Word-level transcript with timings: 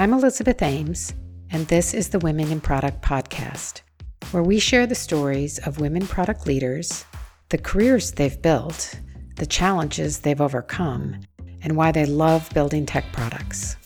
I'm 0.00 0.14
Elizabeth 0.14 0.62
Ames, 0.62 1.12
and 1.50 1.66
this 1.66 1.92
is 1.92 2.08
the 2.08 2.18
Women 2.20 2.50
in 2.50 2.62
Product 2.62 3.02
podcast, 3.02 3.82
where 4.30 4.42
we 4.42 4.58
share 4.58 4.86
the 4.86 4.94
stories 4.94 5.58
of 5.58 5.78
women 5.78 6.06
product 6.06 6.46
leaders, 6.46 7.04
the 7.50 7.58
careers 7.58 8.12
they've 8.12 8.40
built, 8.40 8.98
the 9.36 9.44
challenges 9.44 10.20
they've 10.20 10.40
overcome, 10.40 11.20
and 11.60 11.76
why 11.76 11.92
they 11.92 12.06
love 12.06 12.48
building 12.54 12.86
tech 12.86 13.04
products. 13.12 13.76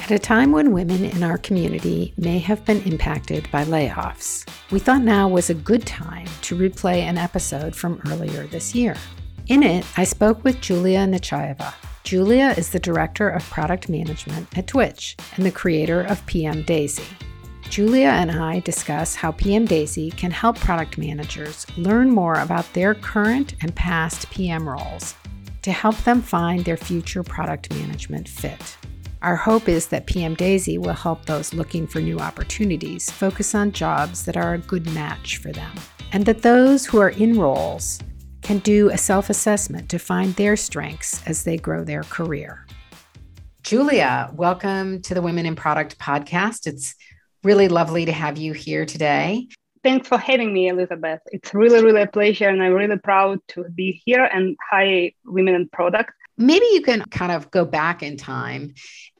At 0.00 0.10
a 0.10 0.18
time 0.18 0.52
when 0.52 0.72
women 0.72 1.02
in 1.02 1.22
our 1.22 1.38
community 1.38 2.12
may 2.18 2.38
have 2.40 2.62
been 2.66 2.82
impacted 2.82 3.50
by 3.50 3.64
layoffs, 3.64 4.46
we 4.70 4.78
thought 4.78 5.00
now 5.00 5.28
was 5.28 5.48
a 5.48 5.54
good 5.54 5.86
time 5.86 6.28
to 6.42 6.58
replay 6.58 6.98
an 6.98 7.16
episode 7.16 7.74
from 7.74 8.02
earlier 8.06 8.46
this 8.48 8.74
year. 8.74 8.96
In 9.46 9.62
it, 9.62 9.86
I 9.96 10.04
spoke 10.04 10.44
with 10.44 10.60
Julia 10.60 11.06
Nechaeva. 11.06 11.72
Julia 12.04 12.54
is 12.58 12.68
the 12.68 12.78
Director 12.78 13.30
of 13.30 13.48
Product 13.48 13.88
Management 13.88 14.58
at 14.58 14.66
Twitch 14.66 15.16
and 15.36 15.46
the 15.46 15.50
creator 15.50 16.02
of 16.02 16.24
PM 16.26 16.62
Daisy. 16.62 17.06
Julia 17.70 18.08
and 18.08 18.30
I 18.30 18.60
discuss 18.60 19.14
how 19.14 19.32
PM 19.32 19.64
Daisy 19.64 20.10
can 20.10 20.30
help 20.30 20.58
product 20.58 20.98
managers 20.98 21.66
learn 21.78 22.10
more 22.10 22.34
about 22.34 22.70
their 22.74 22.94
current 22.94 23.54
and 23.62 23.74
past 23.74 24.30
PM 24.30 24.68
roles 24.68 25.14
to 25.62 25.72
help 25.72 25.96
them 26.04 26.20
find 26.20 26.62
their 26.62 26.76
future 26.76 27.22
product 27.22 27.72
management 27.72 28.28
fit. 28.28 28.76
Our 29.22 29.36
hope 29.36 29.66
is 29.66 29.86
that 29.86 30.04
PM 30.04 30.34
Daisy 30.34 30.76
will 30.76 30.92
help 30.92 31.24
those 31.24 31.54
looking 31.54 31.86
for 31.86 32.00
new 32.02 32.18
opportunities 32.18 33.10
focus 33.10 33.54
on 33.54 33.72
jobs 33.72 34.26
that 34.26 34.36
are 34.36 34.52
a 34.52 34.58
good 34.58 34.92
match 34.92 35.38
for 35.38 35.52
them, 35.52 35.72
and 36.12 36.26
that 36.26 36.42
those 36.42 36.84
who 36.84 36.98
are 36.98 37.08
in 37.08 37.38
roles 37.38 37.98
can 38.44 38.58
do 38.58 38.90
a 38.90 38.98
self 38.98 39.30
assessment 39.30 39.88
to 39.88 39.98
find 39.98 40.34
their 40.34 40.54
strengths 40.54 41.26
as 41.26 41.42
they 41.42 41.56
grow 41.56 41.82
their 41.82 42.04
career. 42.04 42.64
Julia, 43.62 44.30
welcome 44.34 45.00
to 45.02 45.14
the 45.14 45.22
Women 45.22 45.46
in 45.46 45.56
Product 45.56 45.98
podcast. 45.98 46.66
It's 46.66 46.94
really 47.42 47.68
lovely 47.68 48.04
to 48.04 48.12
have 48.12 48.36
you 48.36 48.52
here 48.52 48.84
today. 48.84 49.48
Thanks 49.82 50.06
for 50.06 50.18
having 50.18 50.52
me, 50.52 50.68
Elizabeth. 50.68 51.20
It's 51.26 51.52
really, 51.54 51.82
really 51.82 52.02
a 52.02 52.06
pleasure, 52.06 52.48
and 52.48 52.62
I'm 52.62 52.74
really 52.74 52.98
proud 52.98 53.40
to 53.48 53.64
be 53.74 54.02
here 54.04 54.24
and 54.24 54.56
hi, 54.70 55.14
Women 55.24 55.54
in 55.54 55.68
Product. 55.70 56.10
Maybe 56.36 56.66
you 56.72 56.82
can 56.82 57.02
kind 57.06 57.32
of 57.32 57.50
go 57.50 57.64
back 57.64 58.02
in 58.02 58.16
time 58.16 58.74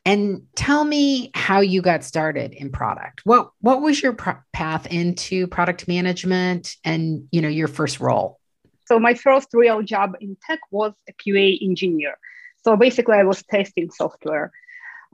and 0.05 0.43
tell 0.55 0.85
me 0.85 1.31
how 1.35 1.61
you 1.61 1.81
got 1.81 2.05
started 2.05 2.53
in 2.53 2.71
product. 2.71 3.23
What 3.25 3.51
what 3.61 3.81
was 3.81 4.03
your 4.03 4.13
pro- 4.13 4.37
path 4.53 4.87
into 4.87 5.47
product 5.47 5.89
management 5.89 6.77
and 6.85 7.27
you 7.31 7.41
know 7.41 7.49
your 7.49 7.69
first 7.69 8.01
role? 8.01 8.39
So 8.87 8.99
my 8.99 9.15
first 9.15 9.49
real 9.53 9.83
job 9.83 10.17
in 10.21 10.37
tech 10.47 10.61
was 10.71 10.93
a 11.09 11.13
QA 11.13 11.59
engineer. 11.63 12.17
So 12.65 12.77
basically, 12.77 13.17
I 13.17 13.25
was 13.25 13.43
testing 13.43 13.91
software. 13.91 14.51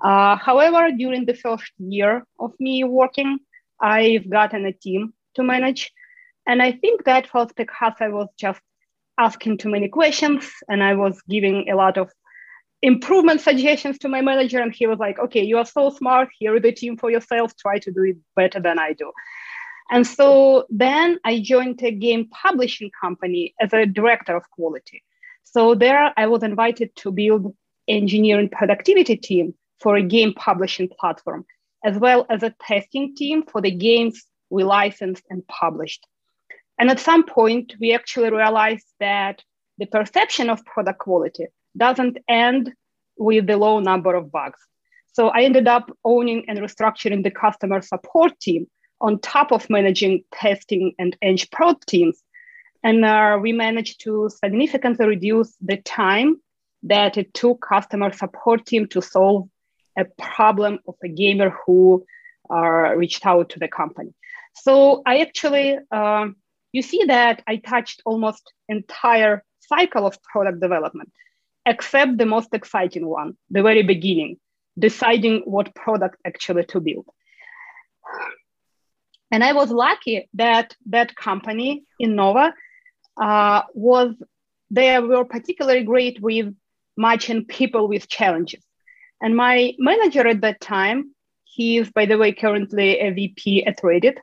Uh, 0.02 0.36
however, 0.36 0.90
during 0.96 1.26
the 1.26 1.34
first 1.34 1.72
year 1.78 2.24
of 2.38 2.52
me 2.58 2.84
working, 2.84 3.38
I've 3.80 4.28
gotten 4.30 4.64
a 4.66 4.72
team 4.72 5.12
to 5.34 5.42
manage, 5.42 5.92
and 6.46 6.62
I 6.62 6.72
think 6.72 7.04
that 7.04 7.32
was 7.34 7.48
because 7.56 7.94
I 8.00 8.08
was 8.08 8.28
just 8.38 8.60
asking 9.18 9.58
too 9.58 9.68
many 9.68 9.88
questions 9.88 10.50
and 10.68 10.82
I 10.82 10.94
was 10.94 11.20
giving 11.28 11.68
a 11.68 11.76
lot 11.76 11.98
of 11.98 12.10
improvement 12.82 13.40
suggestions 13.40 13.98
to 13.98 14.08
my 14.08 14.22
manager 14.22 14.58
and 14.60 14.74
he 14.74 14.86
was 14.86 14.98
like 14.98 15.18
okay 15.18 15.42
you 15.42 15.58
are 15.58 15.66
so 15.66 15.90
smart 15.90 16.28
here 16.38 16.56
is 16.56 16.62
the 16.62 16.72
team 16.72 16.96
for 16.96 17.10
yourself 17.10 17.54
try 17.56 17.78
to 17.78 17.90
do 17.92 18.02
it 18.04 18.16
better 18.34 18.58
than 18.58 18.78
i 18.78 18.94
do 18.94 19.12
and 19.90 20.06
so 20.06 20.66
then 20.70 21.18
i 21.24 21.40
joined 21.40 21.82
a 21.82 21.90
game 21.90 22.28
publishing 22.28 22.90
company 23.00 23.54
as 23.60 23.72
a 23.72 23.86
director 23.86 24.36
of 24.36 24.48
quality 24.50 25.02
so 25.44 25.74
there 25.74 26.12
i 26.16 26.26
was 26.26 26.42
invited 26.42 26.94
to 26.96 27.10
build 27.10 27.54
engineering 27.88 28.48
productivity 28.48 29.16
team 29.16 29.54
for 29.80 29.96
a 29.96 30.02
game 30.02 30.32
publishing 30.34 30.88
platform 30.98 31.44
as 31.84 31.96
well 31.98 32.26
as 32.28 32.42
a 32.42 32.54
testing 32.60 33.14
team 33.16 33.42
for 33.50 33.60
the 33.60 33.70
games 33.70 34.24
we 34.50 34.64
licensed 34.64 35.24
and 35.30 35.46
published 35.46 36.06
and 36.78 36.90
at 36.90 36.98
some 36.98 37.24
point 37.24 37.74
we 37.80 37.94
actually 37.94 38.30
realized 38.30 38.86
that 39.00 39.42
the 39.78 39.86
perception 39.86 40.50
of 40.50 40.64
product 40.64 40.98
quality 40.98 41.46
doesn't 41.76 42.18
end 42.28 42.72
with 43.16 43.46
the 43.46 43.56
low 43.56 43.80
number 43.80 44.14
of 44.14 44.32
bugs. 44.32 44.60
So 45.12 45.28
I 45.28 45.42
ended 45.42 45.68
up 45.68 45.90
owning 46.04 46.44
and 46.48 46.58
restructuring 46.58 47.22
the 47.22 47.30
customer 47.30 47.80
support 47.80 48.38
team 48.40 48.66
on 49.00 49.18
top 49.20 49.52
of 49.52 49.68
managing 49.70 50.24
testing 50.32 50.94
and 50.98 51.16
Eng 51.22 51.38
Prod 51.50 51.80
teams. 51.86 52.22
And 52.82 53.04
uh, 53.04 53.38
we 53.40 53.52
managed 53.52 54.00
to 54.02 54.30
significantly 54.42 55.06
reduce 55.06 55.54
the 55.60 55.76
time 55.76 56.40
that 56.84 57.18
it 57.18 57.34
took 57.34 57.60
customer 57.60 58.12
support 58.12 58.66
team 58.66 58.86
to 58.88 59.02
solve 59.02 59.48
a 59.98 60.06
problem 60.18 60.78
of 60.86 60.94
a 61.04 61.08
gamer 61.08 61.50
who 61.50 62.04
uh, 62.50 62.94
reached 62.96 63.26
out 63.26 63.50
to 63.50 63.58
the 63.58 63.68
company. 63.68 64.14
So 64.54 65.02
I 65.06 65.18
actually, 65.18 65.78
uh, 65.90 66.28
you 66.72 66.82
see 66.82 67.04
that 67.06 67.42
I 67.46 67.56
touched 67.56 68.02
almost 68.06 68.52
entire 68.68 69.44
cycle 69.60 70.06
of 70.06 70.22
product 70.22 70.60
development 70.60 71.12
except 71.66 72.16
the 72.16 72.26
most 72.26 72.48
exciting 72.52 73.06
one, 73.06 73.36
the 73.50 73.62
very 73.62 73.82
beginning, 73.82 74.38
deciding 74.78 75.42
what 75.44 75.74
product 75.74 76.16
actually 76.26 76.64
to 76.64 76.80
build. 76.80 77.06
And 79.30 79.44
I 79.44 79.52
was 79.52 79.70
lucky 79.70 80.28
that 80.34 80.74
that 80.86 81.14
company, 81.14 81.84
Innova, 82.02 82.52
uh, 83.20 83.62
was 83.74 84.14
they 84.70 84.98
were 84.98 85.24
particularly 85.24 85.84
great 85.84 86.20
with 86.20 86.54
matching 86.96 87.44
people 87.44 87.88
with 87.88 88.08
challenges. 88.08 88.62
And 89.20 89.36
my 89.36 89.74
manager 89.78 90.26
at 90.26 90.40
that 90.40 90.60
time, 90.60 91.14
he 91.44 91.78
is, 91.78 91.90
by 91.90 92.06
the 92.06 92.16
way, 92.16 92.32
currently 92.32 92.98
a 93.00 93.10
VP 93.10 93.66
at 93.66 93.82
Reddit. 93.82 94.16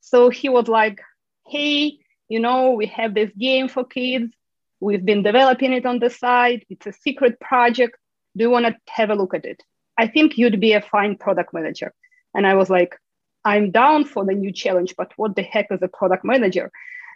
So 0.00 0.28
he 0.28 0.48
was 0.48 0.68
like, 0.68 1.00
hey, 1.46 1.98
you 2.28 2.40
know, 2.40 2.72
we 2.72 2.86
have 2.86 3.14
this 3.14 3.30
game 3.38 3.68
for 3.68 3.84
kids. 3.84 4.34
We've 4.80 5.04
been 5.04 5.22
developing 5.22 5.72
it 5.72 5.86
on 5.86 5.98
the 5.98 6.10
side. 6.10 6.64
It's 6.68 6.86
a 6.86 6.92
secret 6.92 7.40
project. 7.40 7.96
Do 8.36 8.44
you 8.44 8.50
want 8.50 8.66
to 8.66 8.76
have 8.88 9.10
a 9.10 9.14
look 9.14 9.34
at 9.34 9.44
it? 9.44 9.62
I 9.96 10.08
think 10.08 10.36
you'd 10.36 10.60
be 10.60 10.72
a 10.72 10.82
fine 10.82 11.16
product 11.16 11.54
manager. 11.54 11.92
And 12.34 12.46
I 12.46 12.54
was 12.54 12.68
like, 12.68 12.96
I'm 13.44 13.70
down 13.70 14.04
for 14.04 14.24
the 14.24 14.34
new 14.34 14.52
challenge, 14.52 14.94
but 14.96 15.12
what 15.16 15.36
the 15.36 15.42
heck 15.42 15.66
is 15.70 15.82
a 15.82 15.88
product 15.88 16.24
manager? 16.24 16.70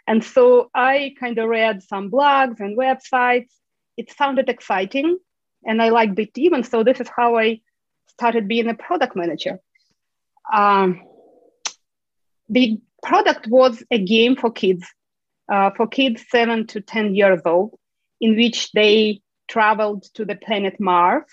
And 0.07 0.23
so 0.23 0.69
I 0.73 1.13
kind 1.19 1.37
of 1.37 1.49
read 1.49 1.83
some 1.83 2.09
blogs 2.09 2.59
and 2.59 2.77
websites. 2.77 3.49
It 3.97 4.11
sounded 4.11 4.49
exciting 4.49 5.17
and 5.65 5.81
I 5.81 5.89
liked 5.89 6.15
the 6.15 6.25
team. 6.25 6.53
And 6.53 6.65
so 6.65 6.83
this 6.83 6.99
is 6.99 7.09
how 7.15 7.37
I 7.37 7.61
started 8.07 8.47
being 8.47 8.69
a 8.69 8.73
product 8.73 9.15
manager. 9.15 9.59
Um, 10.53 11.01
the 12.47 12.79
product 13.03 13.47
was 13.47 13.83
a 13.91 14.03
game 14.03 14.35
for 14.35 14.51
kids 14.51 14.85
uh, 15.51 15.71
for 15.71 15.87
kids 15.87 16.23
seven 16.29 16.67
to 16.67 16.81
10 16.81 17.15
years 17.15 17.41
old, 17.45 17.75
in 18.21 18.35
which 18.35 18.71
they 18.71 19.21
traveled 19.47 20.03
to 20.13 20.25
the 20.25 20.35
planet 20.35 20.79
Mars 20.79 21.23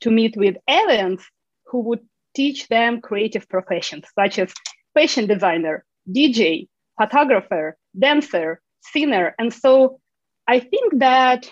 to 0.00 0.10
meet 0.10 0.36
with 0.36 0.56
aliens 0.68 1.22
who 1.66 1.80
would 1.80 2.00
teach 2.34 2.68
them 2.68 3.00
creative 3.00 3.48
professions 3.48 4.04
such 4.14 4.38
as 4.38 4.52
fashion 4.94 5.26
designer, 5.26 5.84
DJ, 6.08 6.68
photographer, 7.00 7.76
dancer, 7.98 8.60
singer. 8.80 9.34
And 9.38 9.52
so 9.52 10.00
I 10.46 10.60
think 10.60 10.98
that 10.98 11.50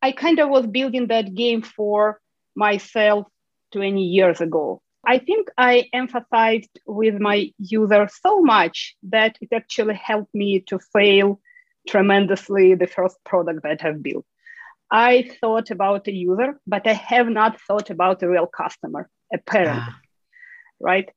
I 0.00 0.12
kind 0.12 0.38
of 0.40 0.48
was 0.48 0.66
building 0.66 1.06
that 1.08 1.34
game 1.34 1.62
for 1.62 2.20
myself 2.54 3.26
20 3.72 4.02
years 4.02 4.40
ago. 4.40 4.82
I 5.04 5.18
think 5.18 5.48
I 5.58 5.88
emphasized 5.92 6.78
with 6.86 7.18
my 7.18 7.50
user 7.58 8.08
so 8.22 8.40
much 8.40 8.96
that 9.04 9.36
it 9.40 9.48
actually 9.52 9.94
helped 9.94 10.34
me 10.34 10.60
to 10.68 10.78
fail 10.92 11.40
tremendously 11.88 12.74
the 12.74 12.86
first 12.86 13.16
product 13.24 13.62
that 13.64 13.84
I've 13.84 14.02
built. 14.02 14.24
I 14.90 15.30
thought 15.40 15.70
about 15.70 16.04
the 16.04 16.12
user, 16.12 16.60
but 16.66 16.86
I 16.86 16.92
have 16.92 17.28
not 17.28 17.60
thought 17.62 17.90
about 17.90 18.20
the 18.20 18.28
real 18.28 18.46
customer, 18.46 19.08
a 19.32 19.38
parent. 19.38 19.82
Ah. 19.82 19.98
Right. 20.80 21.08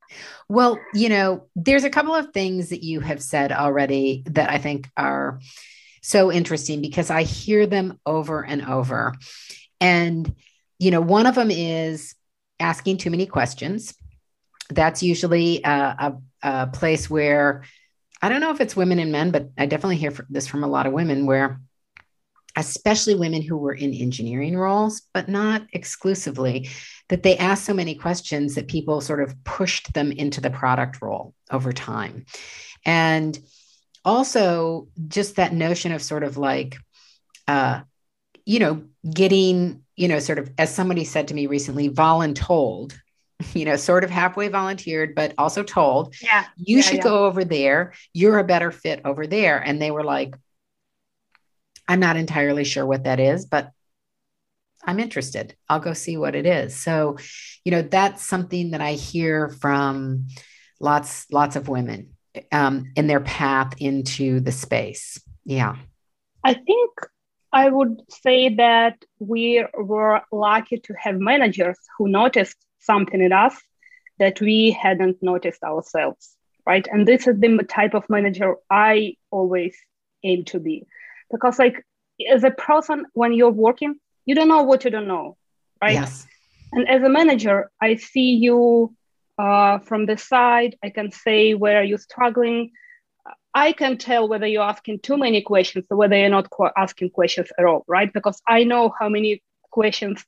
Well, 0.47 0.79
you 0.94 1.09
know, 1.09 1.47
there's 1.56 1.85
a 1.85 1.89
couple 1.89 2.13
of 2.13 2.31
things 2.33 2.69
that 2.69 2.83
you 2.83 3.00
have 3.00 3.21
said 3.21 3.51
already 3.51 4.23
that 4.27 4.51
I 4.51 4.59
think 4.59 4.88
are 4.95 5.39
so 6.03 6.31
interesting 6.31 6.81
because 6.81 7.09
I 7.09 7.23
hear 7.23 7.65
them 7.65 8.00
over 8.06 8.45
and 8.45 8.63
over. 8.63 9.15
And, 9.81 10.35
you 10.77 10.91
know, 10.91 11.01
one 11.01 11.25
of 11.25 11.33
them 11.33 11.50
is 11.50 12.13
asking 12.59 12.97
too 12.97 13.09
many 13.09 13.25
questions. 13.25 13.95
That's 14.69 15.01
usually 15.01 15.61
a, 15.63 15.71
a, 15.71 16.13
a 16.44 16.68
place 16.68 17.09
where 17.09 17.63
I 18.21 18.29
don't 18.29 18.41
know 18.41 18.51
if 18.51 18.61
it's 18.61 18.75
women 18.75 19.00
and 19.00 19.11
men, 19.11 19.31
but 19.31 19.50
I 19.57 19.65
definitely 19.65 19.97
hear 19.97 20.13
this 20.29 20.47
from 20.47 20.63
a 20.63 20.68
lot 20.68 20.85
of 20.85 20.94
women 20.94 21.25
where 21.25 21.59
especially 22.56 23.16
women 23.16 23.42
who 23.42 23.57
were 23.57 23.74
in 23.74 23.94
engineering 23.94 24.57
roles, 24.57 25.02
but 25.13 25.28
not 25.28 25.63
exclusively, 25.74 26.69
that 27.10 27.24
they 27.24 27.38
asked 27.38 27.66
so 27.66 27.74
many 27.74 27.96
questions 27.96 28.56
that 28.56 28.68
people 28.68 29.02
sort 29.02 29.22
of 29.22 29.44
pushed 29.44 29.94
them 29.94 30.12
into 30.12 30.42
the 30.42 30.50
product 30.50 31.02
role 31.02 31.34
over 31.52 31.72
time. 31.72 32.25
And 32.86 33.38
also 34.04 34.88
just 35.07 35.36
that 35.36 35.54
notion 35.54 35.92
of 35.92 36.02
sort 36.02 36.24
of 36.24 36.38
like, 36.38 36.78
uh, 37.48 37.81
you 38.46 38.60
know, 38.60 38.84
getting, 39.12 39.84
you 39.96 40.07
know, 40.07 40.19
sort 40.19 40.40
of, 40.40 40.52
as 40.57 40.74
somebody 40.74 41.04
said 41.04 41.28
to 41.28 41.34
me 41.34 41.48
recently, 41.48 41.90
voluntold, 41.90 42.94
you 43.54 43.66
know, 43.66 43.75
sort 43.75 44.04
of 44.04 44.10
halfway 44.10 44.48
volunteered, 44.48 45.13
but 45.16 45.34
also 45.38 45.63
told, 45.63 46.16
yeah, 46.22 46.46
you 46.56 46.78
yeah, 46.78 46.84
should 46.84 46.98
yeah. 46.98 47.04
go 47.04 47.25
over 47.25 47.44
there. 47.44 47.94
You're 48.13 48.40
a 48.40 48.44
better 48.44 48.72
fit 48.72 49.02
over 49.04 49.28
there. 49.28 49.60
And 49.60 49.81
they 49.81 49.92
were 49.92 50.04
like, 50.04 50.36
I'm 51.87 51.99
not 51.99 52.17
entirely 52.17 52.63
sure 52.63 52.85
what 52.85 53.03
that 53.03 53.19
is, 53.19 53.45
but 53.45 53.71
I'm 54.83 54.99
interested. 54.99 55.55
I'll 55.67 55.79
go 55.79 55.93
see 55.93 56.17
what 56.17 56.35
it 56.35 56.45
is. 56.45 56.75
So, 56.75 57.17
you 57.63 57.71
know, 57.71 57.81
that's 57.81 58.23
something 58.23 58.71
that 58.71 58.81
I 58.81 58.93
hear 58.93 59.49
from 59.49 60.27
lots, 60.79 61.25
lots 61.31 61.55
of 61.55 61.67
women 61.67 62.15
um, 62.51 62.91
in 62.95 63.07
their 63.07 63.19
path 63.19 63.73
into 63.79 64.39
the 64.39 64.51
space. 64.51 65.19
Yeah. 65.43 65.75
I 66.43 66.53
think 66.53 66.91
I 67.51 67.69
would 67.69 68.01
say 68.09 68.49
that 68.55 69.03
we 69.19 69.65
were 69.73 70.21
lucky 70.31 70.77
to 70.77 70.93
have 70.99 71.17
managers 71.17 71.77
who 71.97 72.07
noticed 72.07 72.57
something 72.79 73.21
in 73.21 73.31
us 73.31 73.55
that 74.19 74.39
we 74.39 74.71
hadn't 74.71 75.21
noticed 75.21 75.63
ourselves, 75.63 76.35
right? 76.65 76.87
And 76.91 77.07
this 77.07 77.27
is 77.27 77.39
the 77.39 77.65
type 77.67 77.93
of 77.93 78.09
manager 78.09 78.55
I 78.69 79.15
always 79.31 79.75
aim 80.23 80.45
to 80.45 80.59
be. 80.59 80.85
Because, 81.31 81.60
like, 81.60 81.86
as 82.30 82.44
a 82.44 82.51
person, 82.51 83.06
when 83.13 83.33
you're 83.33 83.51
working, 83.51 83.95
you 84.25 84.36
don't 84.36 84.48
know 84.48 84.63
what 84.63 84.83
you 84.86 84.92
don't 84.92 85.07
know, 85.07 85.38
right? 85.81 85.94
Yes. 85.94 86.25
And 86.72 86.88
as 86.89 87.04
a 87.04 87.10
manager, 87.10 87.69
I 87.81 87.95
see 87.95 88.36
you 88.36 88.95
uh, 89.38 89.80
from 89.80 90.06
the 90.06 90.18
side. 90.18 90.77
I 90.83 90.89
can 90.89 91.12
say 91.12 91.54
where 91.54 91.80
are 91.80 91.83
you're 91.83 91.98
struggling. 91.98 92.72
I 93.54 93.72
can 93.72 93.98
tell 93.98 94.27
whether 94.27 94.45
you're 94.45 94.63
asking 94.63 95.00
too 95.00 95.18
many 95.18 95.42
questions 95.42 95.86
or 95.89 95.98
whether 95.98 96.18
you're 96.18 96.30
not 96.30 96.50
asking 96.77 97.12
questions 97.12 97.48
at 97.57 97.66
all, 97.66 97.86
right? 97.88 98.12
Because 98.12 98.42
I 98.48 98.66
know 98.66 98.94
how 99.00 99.07
many 99.07 99.42
questions 99.71 100.24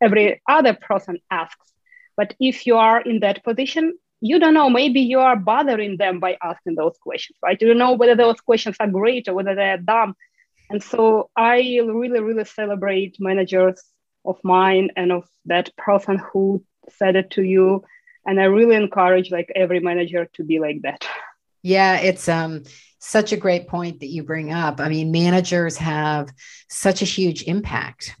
every 0.00 0.42
other 0.48 0.74
person 0.74 1.18
asks. 1.30 1.72
But 2.16 2.34
if 2.38 2.66
you 2.66 2.76
are 2.76 3.00
in 3.00 3.20
that 3.20 3.42
position, 3.44 3.98
you 4.20 4.38
don't 4.38 4.54
know. 4.54 4.68
Maybe 4.68 5.00
you 5.00 5.20
are 5.20 5.36
bothering 5.36 5.96
them 5.96 6.20
by 6.20 6.36
asking 6.42 6.74
those 6.74 6.96
questions, 7.00 7.38
right? 7.42 7.60
You 7.60 7.68
don't 7.68 7.78
know 7.78 7.92
whether 7.92 8.14
those 8.14 8.40
questions 8.40 8.76
are 8.80 8.86
great 8.86 9.28
or 9.28 9.34
whether 9.34 9.54
they're 9.54 9.78
dumb. 9.78 10.14
And 10.68 10.82
so 10.82 11.30
I 11.34 11.56
really, 11.82 12.20
really 12.20 12.44
celebrate 12.44 13.16
managers 13.18 13.82
of 14.24 14.38
mine 14.44 14.90
and 14.96 15.10
of 15.10 15.28
that 15.46 15.74
person 15.76 16.18
who 16.32 16.64
said 16.90 17.16
it 17.16 17.30
to 17.32 17.42
you. 17.42 17.82
And 18.26 18.40
I 18.40 18.44
really 18.44 18.76
encourage 18.76 19.30
like 19.30 19.50
every 19.54 19.80
manager 19.80 20.28
to 20.34 20.44
be 20.44 20.60
like 20.60 20.82
that. 20.82 21.04
Yeah, 21.62 21.98
it's 21.98 22.28
um 22.28 22.64
such 22.98 23.32
a 23.32 23.36
great 23.36 23.66
point 23.66 24.00
that 24.00 24.08
you 24.08 24.22
bring 24.22 24.52
up. 24.52 24.80
I 24.80 24.88
mean, 24.88 25.10
managers 25.10 25.78
have 25.78 26.30
such 26.68 27.00
a 27.00 27.06
huge 27.06 27.42
impact 27.44 28.14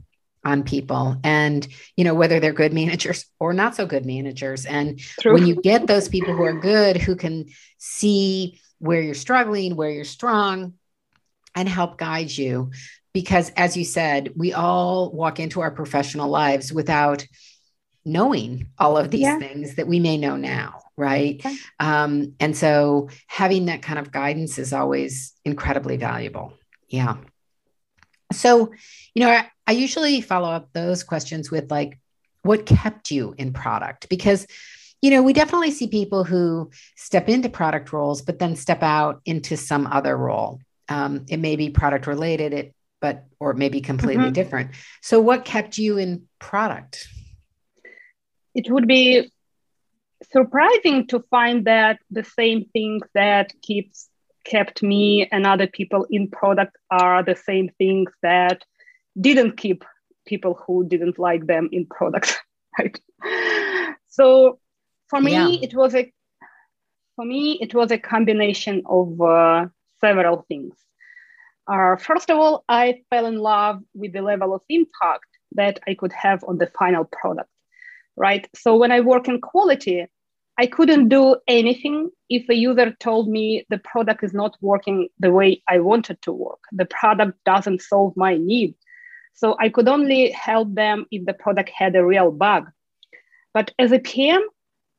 on 0.44 0.62
people 0.62 1.16
and 1.22 1.68
you 1.96 2.04
know 2.04 2.14
whether 2.14 2.40
they're 2.40 2.52
good 2.52 2.72
managers 2.72 3.26
or 3.40 3.52
not 3.52 3.74
so 3.74 3.86
good 3.86 4.06
managers 4.06 4.64
and 4.64 4.98
True. 4.98 5.34
when 5.34 5.46
you 5.46 5.60
get 5.60 5.86
those 5.86 6.08
people 6.08 6.34
who 6.34 6.44
are 6.44 6.58
good 6.58 6.96
who 6.96 7.14
can 7.14 7.46
see 7.78 8.58
where 8.78 9.00
you're 9.02 9.14
struggling 9.14 9.76
where 9.76 9.90
you're 9.90 10.04
strong 10.04 10.74
and 11.54 11.68
help 11.68 11.98
guide 11.98 12.30
you 12.30 12.70
because 13.12 13.50
as 13.56 13.76
you 13.76 13.84
said 13.84 14.32
we 14.34 14.52
all 14.52 15.12
walk 15.12 15.40
into 15.40 15.60
our 15.60 15.70
professional 15.70 16.30
lives 16.30 16.72
without 16.72 17.26
knowing 18.04 18.68
all 18.78 18.96
of 18.96 19.10
these 19.10 19.22
yeah. 19.22 19.38
things 19.38 19.74
that 19.74 19.86
we 19.86 20.00
may 20.00 20.16
know 20.16 20.36
now 20.36 20.80
right 20.96 21.40
okay. 21.44 21.56
um, 21.80 22.34
and 22.40 22.56
so 22.56 23.10
having 23.26 23.66
that 23.66 23.82
kind 23.82 23.98
of 23.98 24.10
guidance 24.10 24.58
is 24.58 24.72
always 24.72 25.34
incredibly 25.44 25.98
valuable 25.98 26.54
yeah 26.88 27.16
so 28.32 28.72
you 29.14 29.22
know 29.22 29.42
I, 29.70 29.72
usually 29.72 30.20
follow 30.20 30.48
up 30.48 30.68
those 30.72 31.02
questions 31.02 31.50
with 31.50 31.70
like 31.70 31.98
what 32.42 32.66
kept 32.66 33.10
you 33.10 33.34
in 33.36 33.52
product? 33.52 34.08
Because 34.08 34.46
you 35.02 35.10
know 35.10 35.22
we 35.22 35.32
definitely 35.32 35.70
see 35.70 35.88
people 35.88 36.24
who 36.24 36.70
step 36.96 37.28
into 37.28 37.48
product 37.48 37.92
roles 37.92 38.20
but 38.22 38.38
then 38.38 38.56
step 38.56 38.82
out 38.82 39.20
into 39.24 39.56
some 39.56 39.86
other 39.86 40.16
role. 40.16 40.60
Um, 40.88 41.26
it 41.28 41.38
may 41.38 41.56
be 41.56 41.70
product 41.70 42.06
related 42.06 42.52
it 42.52 42.74
but 43.00 43.24
or 43.38 43.52
it 43.52 43.56
may 43.56 43.68
be 43.68 43.80
completely 43.80 44.24
mm-hmm. 44.24 44.32
different. 44.32 44.70
So 45.00 45.20
what 45.20 45.44
kept 45.44 45.78
you 45.78 45.98
in 45.98 46.28
product? 46.38 47.08
It 48.54 48.70
would 48.70 48.86
be 48.86 49.30
surprising 50.32 51.06
to 51.08 51.24
find 51.30 51.64
that 51.64 51.98
the 52.10 52.24
same 52.24 52.66
things 52.72 53.02
that 53.14 53.52
keeps 53.62 54.08
kept 54.44 54.82
me 54.82 55.28
and 55.30 55.46
other 55.46 55.66
people 55.66 56.06
in 56.10 56.28
product 56.28 56.76
are 56.90 57.22
the 57.22 57.36
same 57.36 57.70
things 57.78 58.10
that 58.22 58.64
didn't 59.18 59.56
keep 59.56 59.84
people 60.26 60.58
who 60.66 60.86
didn't 60.86 61.18
like 61.18 61.46
them 61.46 61.68
in 61.72 61.86
product 61.86 62.38
right 62.78 63.00
so 64.08 64.58
for 65.08 65.20
me 65.20 65.32
yeah. 65.32 65.48
it 65.62 65.74
was 65.74 65.94
a 65.94 66.12
for 67.16 67.24
me 67.24 67.58
it 67.60 67.74
was 67.74 67.90
a 67.90 67.98
combination 67.98 68.82
of 68.86 69.20
uh, 69.20 69.66
several 70.00 70.44
things 70.48 70.74
uh, 71.66 71.96
first 71.96 72.30
of 72.30 72.38
all 72.38 72.64
i 72.68 73.00
fell 73.10 73.26
in 73.26 73.38
love 73.38 73.80
with 73.94 74.12
the 74.12 74.22
level 74.22 74.54
of 74.54 74.62
impact 74.68 75.26
that 75.52 75.80
i 75.88 75.94
could 75.94 76.12
have 76.12 76.44
on 76.44 76.58
the 76.58 76.66
final 76.66 77.04
product 77.04 77.50
right 78.16 78.48
so 78.54 78.76
when 78.76 78.92
i 78.92 79.00
work 79.00 79.28
in 79.28 79.40
quality 79.40 80.06
I 80.60 80.66
couldn't 80.66 81.08
do 81.08 81.36
anything 81.48 82.10
if 82.28 82.46
a 82.50 82.54
user 82.54 82.94
told 83.00 83.30
me 83.30 83.64
the 83.70 83.78
product 83.78 84.22
is 84.22 84.34
not 84.34 84.58
working 84.60 85.08
the 85.18 85.32
way 85.32 85.62
I 85.66 85.78
wanted 85.78 86.20
to 86.22 86.32
work. 86.32 86.58
The 86.70 86.84
product 86.84 87.38
doesn't 87.46 87.80
solve 87.80 88.14
my 88.14 88.36
need. 88.36 88.74
So 89.40 89.56
I 89.58 89.70
could 89.70 89.88
only 89.88 90.30
help 90.32 90.74
them 90.74 91.06
if 91.10 91.24
the 91.24 91.32
product 91.32 91.70
had 91.70 91.96
a 91.96 92.04
real 92.04 92.30
bug. 92.30 92.70
But 93.54 93.72
as 93.78 93.90
a 93.90 93.98
PM, 93.98 94.42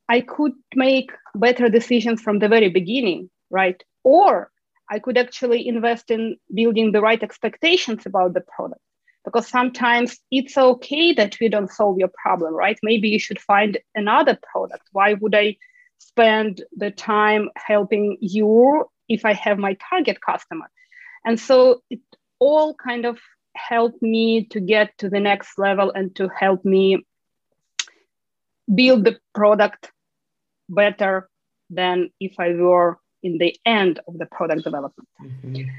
I 0.09 0.21
could 0.21 0.53
make 0.73 1.11
better 1.35 1.69
decisions 1.69 2.23
from 2.23 2.39
the 2.39 2.49
very 2.49 2.69
beginning, 2.69 3.29
right? 3.51 3.79
Or 4.03 4.49
I 4.89 4.97
could 4.97 5.19
actually 5.19 5.67
invest 5.67 6.09
in 6.09 6.37
building 6.51 6.91
the 6.91 7.01
right 7.01 7.21
expectations 7.21 8.07
about 8.07 8.33
the 8.33 8.41
product 8.41 8.81
because 9.23 9.47
sometimes 9.47 10.17
it's 10.31 10.57
okay 10.57 11.13
that 11.13 11.37
we 11.39 11.47
don't 11.47 11.69
solve 11.69 11.99
your 11.99 12.11
problem, 12.23 12.55
right? 12.55 12.79
Maybe 12.81 13.09
you 13.09 13.19
should 13.19 13.39
find 13.39 13.77
another 13.93 14.39
product. 14.51 14.87
Why 14.91 15.13
would 15.13 15.35
I 15.35 15.57
spend 15.99 16.63
the 16.75 16.89
time 16.89 17.51
helping 17.55 18.17
you 18.21 18.85
if 19.07 19.23
I 19.23 19.33
have 19.33 19.59
my 19.59 19.77
target 19.87 20.17
customer? 20.19 20.67
And 21.23 21.39
so 21.39 21.83
it 21.91 21.99
all 22.39 22.73
kind 22.73 23.05
of 23.05 23.19
helped 23.55 24.01
me 24.01 24.45
to 24.45 24.59
get 24.59 24.97
to 24.99 25.09
the 25.09 25.19
next 25.19 25.57
level 25.57 25.91
and 25.93 26.15
to 26.15 26.29
help 26.29 26.63
me 26.65 27.05
build 28.73 29.03
the 29.03 29.17
product 29.33 29.91
better 30.69 31.29
than 31.69 32.09
if 32.19 32.39
I 32.39 32.53
were 32.53 32.97
in 33.23 33.37
the 33.37 33.55
end 33.65 33.99
of 34.07 34.17
the 34.17 34.25
product 34.25 34.63
development. 34.63 35.07
Mm-hmm. 35.21 35.69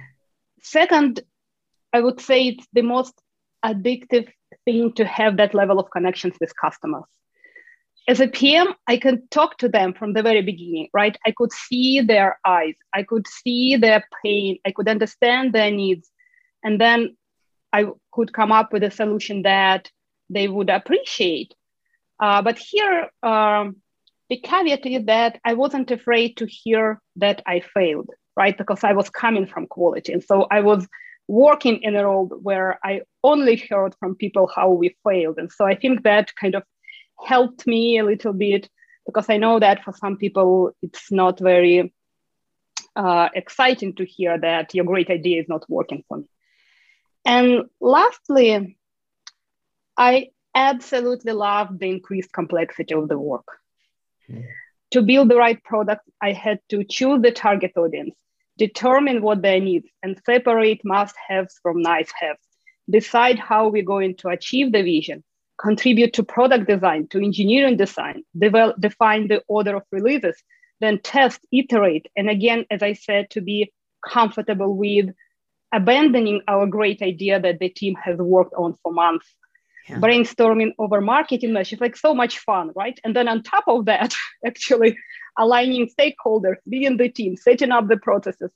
Second, 0.60 1.20
I 1.92 2.00
would 2.00 2.20
say 2.20 2.48
it's 2.48 2.66
the 2.72 2.82
most 2.82 3.20
addictive 3.64 4.28
thing 4.64 4.92
to 4.94 5.04
have 5.04 5.36
that 5.36 5.54
level 5.54 5.78
of 5.78 5.90
connections 5.90 6.34
with 6.40 6.52
customers. 6.56 7.04
As 8.08 8.20
a 8.20 8.26
PM, 8.26 8.74
I 8.88 8.96
can 8.96 9.28
talk 9.28 9.58
to 9.58 9.68
them 9.68 9.94
from 9.94 10.12
the 10.12 10.22
very 10.22 10.42
beginning, 10.42 10.88
right? 10.92 11.16
I 11.24 11.32
could 11.36 11.52
see 11.52 12.00
their 12.00 12.38
eyes, 12.44 12.74
I 12.92 13.04
could 13.04 13.28
see 13.28 13.76
their 13.76 14.04
pain, 14.24 14.58
I 14.66 14.72
could 14.72 14.88
understand 14.88 15.52
their 15.52 15.70
needs. 15.70 16.10
And 16.64 16.80
then 16.80 17.16
I 17.72 17.86
could 18.12 18.32
come 18.32 18.52
up 18.52 18.72
with 18.72 18.82
a 18.82 18.90
solution 18.90 19.42
that 19.42 19.90
they 20.30 20.48
would 20.48 20.70
appreciate. 20.70 21.54
Uh, 22.20 22.42
but 22.42 22.58
here, 22.58 23.10
um, 23.22 23.76
the 24.28 24.36
caveat 24.38 24.86
is 24.86 25.04
that 25.06 25.38
I 25.44 25.54
wasn't 25.54 25.90
afraid 25.90 26.36
to 26.38 26.46
hear 26.46 27.00
that 27.16 27.42
I 27.46 27.60
failed, 27.60 28.10
right? 28.36 28.56
Because 28.56 28.84
I 28.84 28.92
was 28.92 29.10
coming 29.10 29.46
from 29.46 29.66
quality. 29.66 30.12
And 30.12 30.22
so 30.22 30.46
I 30.50 30.60
was 30.60 30.86
working 31.28 31.82
in 31.82 31.96
a 31.96 32.04
role 32.04 32.28
where 32.28 32.78
I 32.84 33.02
only 33.22 33.56
heard 33.68 33.94
from 33.98 34.16
people 34.16 34.50
how 34.54 34.70
we 34.70 34.96
failed. 35.04 35.38
And 35.38 35.50
so 35.50 35.66
I 35.66 35.74
think 35.74 36.02
that 36.02 36.34
kind 36.36 36.54
of 36.54 36.62
helped 37.24 37.66
me 37.66 37.98
a 37.98 38.04
little 38.04 38.32
bit 38.32 38.68
because 39.06 39.28
I 39.28 39.36
know 39.36 39.58
that 39.58 39.84
for 39.84 39.92
some 39.92 40.16
people 40.16 40.72
it's 40.82 41.10
not 41.10 41.38
very 41.38 41.92
uh, 42.96 43.28
exciting 43.34 43.94
to 43.94 44.04
hear 44.04 44.38
that 44.38 44.74
your 44.74 44.84
great 44.84 45.10
idea 45.10 45.40
is 45.40 45.48
not 45.48 45.68
working 45.68 46.04
for 46.08 46.18
me. 46.18 46.24
And 47.24 47.64
lastly, 47.80 48.76
I 49.96 50.28
absolutely 50.54 51.32
love 51.32 51.78
the 51.78 51.88
increased 51.88 52.32
complexity 52.32 52.94
of 52.94 53.08
the 53.08 53.18
work. 53.18 53.46
Mm. 54.30 54.46
To 54.92 55.02
build 55.02 55.30
the 55.30 55.36
right 55.36 55.62
product, 55.64 56.02
I 56.20 56.32
had 56.32 56.60
to 56.68 56.84
choose 56.84 57.22
the 57.22 57.32
target 57.32 57.72
audience 57.76 58.14
determine 58.58 59.22
what 59.22 59.42
they 59.42 59.60
need 59.60 59.84
and 60.02 60.20
separate 60.24 60.80
must 60.84 61.16
haves 61.28 61.58
from 61.62 61.82
nice 61.82 62.10
haves, 62.18 62.46
decide 62.88 63.38
how 63.38 63.68
we're 63.68 63.82
going 63.82 64.14
to 64.16 64.28
achieve 64.28 64.72
the 64.72 64.82
vision, 64.82 65.24
contribute 65.60 66.12
to 66.14 66.22
product 66.22 66.68
design, 66.68 67.08
to 67.08 67.18
engineering 67.18 67.76
design, 67.76 68.22
develop, 68.38 68.80
define 68.80 69.28
the 69.28 69.42
order 69.48 69.76
of 69.76 69.82
releases, 69.90 70.36
then 70.80 71.00
test, 71.02 71.40
iterate, 71.52 72.06
and 72.16 72.28
again, 72.28 72.66
as 72.70 72.82
I 72.82 72.92
said, 72.92 73.30
to 73.30 73.40
be 73.40 73.72
comfortable 74.06 74.76
with 74.76 75.10
abandoning 75.72 76.42
our 76.48 76.66
great 76.66 77.02
idea 77.02 77.40
that 77.40 77.58
the 77.58 77.68
team 77.68 77.94
has 78.02 78.18
worked 78.18 78.54
on 78.54 78.76
for 78.82 78.92
months, 78.92 79.26
yeah. 79.88 79.96
brainstorming 79.96 80.72
over 80.78 81.00
marketing 81.00 81.52
messages, 81.52 81.80
like 81.80 81.96
so 81.96 82.14
much 82.14 82.38
fun, 82.38 82.70
right? 82.76 82.98
And 83.04 83.16
then 83.16 83.28
on 83.28 83.42
top 83.42 83.64
of 83.66 83.86
that, 83.86 84.14
actually 84.46 84.96
aligning 85.38 85.88
stakeholders 85.88 86.56
within 86.66 86.96
the 86.96 87.08
team, 87.08 87.36
setting 87.36 87.72
up 87.72 87.88
the 87.88 87.96
processes. 87.96 88.50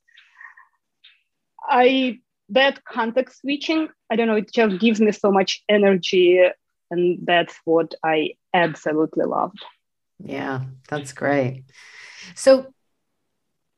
I 1.69 2.21
that 2.51 2.85
context 2.85 3.41
switching, 3.41 3.89
I 4.11 4.17
don't 4.17 4.29
know, 4.29 4.37
it 4.37 4.53
just 4.53 4.79
gives 4.79 5.01
me 5.01 5.11
so 5.11 5.33
much 5.33 5.65
energy, 5.69 6.41
and 6.91 7.19
that's 7.27 7.57
what 7.65 7.95
I 8.05 8.35
absolutely 8.55 9.25
love. 9.25 9.53
Yeah, 10.19 10.61
that's 10.89 11.13
great. 11.13 11.65
So 12.37 12.73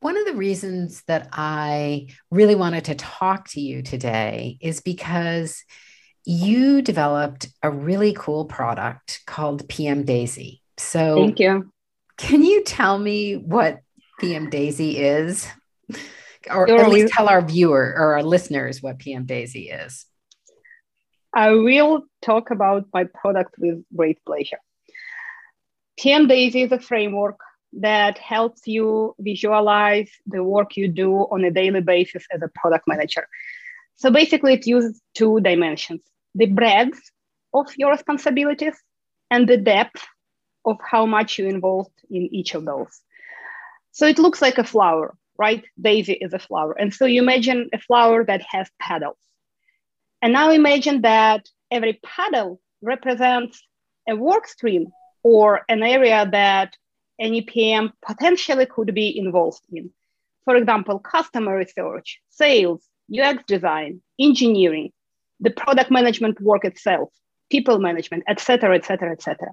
one 0.00 0.16
of 0.16 0.26
the 0.26 0.34
reasons 0.34 1.02
that 1.06 1.28
I 1.32 2.08
really 2.30 2.54
wanted 2.54 2.84
to 2.86 2.94
talk 2.94 3.48
to 3.50 3.60
you 3.60 3.82
today 3.82 4.58
is 4.60 4.80
because 4.80 5.64
you 6.24 6.82
developed 6.82 7.48
a 7.62 7.70
really 7.70 8.12
cool 8.12 8.44
product 8.44 9.20
called 9.26 9.68
PM 9.68 10.04
Daisy. 10.04 10.62
So, 10.76 11.16
thank 11.16 11.40
you. 11.40 11.72
Can 12.16 12.44
you 12.44 12.62
tell 12.64 12.98
me 12.98 13.36
what 13.36 13.80
PM 14.20 14.50
Daisy 14.50 14.98
is? 14.98 15.48
Or 16.50 16.70
at 16.70 16.90
least 16.90 17.12
tell 17.12 17.28
our 17.28 17.42
viewer 17.42 17.94
or 17.96 18.14
our 18.14 18.22
listeners 18.22 18.82
what 18.82 18.98
PM 18.98 19.26
Daisy 19.26 19.70
is. 19.70 20.06
I 21.34 21.50
will 21.50 22.04
talk 22.22 22.50
about 22.50 22.86
my 22.92 23.04
product 23.04 23.54
with 23.58 23.84
great 23.94 24.18
pleasure. 24.24 24.58
PM 25.98 26.26
Daisy 26.26 26.62
is 26.62 26.72
a 26.72 26.78
framework 26.78 27.38
that 27.72 28.18
helps 28.18 28.66
you 28.66 29.14
visualize 29.18 30.10
the 30.26 30.42
work 30.42 30.76
you 30.76 30.88
do 30.88 31.12
on 31.14 31.44
a 31.44 31.50
daily 31.50 31.80
basis 31.80 32.24
as 32.32 32.42
a 32.42 32.48
product 32.54 32.84
manager. 32.86 33.26
So 33.96 34.10
basically, 34.10 34.54
it 34.54 34.66
uses 34.66 35.00
two 35.14 35.40
dimensions 35.40 36.02
the 36.34 36.46
breadth 36.46 37.00
of 37.52 37.66
your 37.76 37.90
responsibilities 37.90 38.74
and 39.30 39.48
the 39.48 39.56
depth 39.56 40.06
of 40.64 40.76
how 40.80 41.06
much 41.06 41.38
you're 41.38 41.48
involved 41.48 41.90
in 42.10 42.32
each 42.34 42.54
of 42.54 42.64
those. 42.64 43.00
So 43.92 44.06
it 44.06 44.18
looks 44.18 44.40
like 44.40 44.58
a 44.58 44.64
flower, 44.64 45.16
right? 45.38 45.64
Daisy 45.80 46.12
is 46.12 46.32
a 46.34 46.38
flower. 46.38 46.72
And 46.78 46.92
so 46.94 47.06
you 47.06 47.22
imagine 47.22 47.70
a 47.72 47.78
flower 47.78 48.24
that 48.24 48.42
has 48.50 48.70
petals. 48.80 49.18
And 50.22 50.32
now 50.32 50.50
imagine 50.50 51.02
that 51.02 51.48
every 51.70 52.00
petal 52.04 52.60
represents 52.82 53.62
a 54.08 54.14
work 54.14 54.46
stream 54.46 54.88
or 55.22 55.62
an 55.68 55.82
area 55.82 56.28
that 56.30 56.76
any 57.20 57.42
PM 57.42 57.92
potentially 58.06 58.66
could 58.66 58.94
be 58.94 59.18
involved 59.18 59.62
in. 59.72 59.90
For 60.44 60.56
example, 60.56 60.98
customer 60.98 61.56
research, 61.56 62.20
sales, 62.30 62.84
UX 63.12 63.42
design, 63.46 64.00
engineering, 64.18 64.92
the 65.40 65.50
product 65.50 65.90
management 65.90 66.40
work 66.40 66.64
itself, 66.64 67.10
people 67.50 67.78
management, 67.78 68.24
et 68.26 68.40
cetera, 68.40 68.74
et 68.74 68.84
cetera, 68.84 69.12
et 69.12 69.22
cetera. 69.22 69.52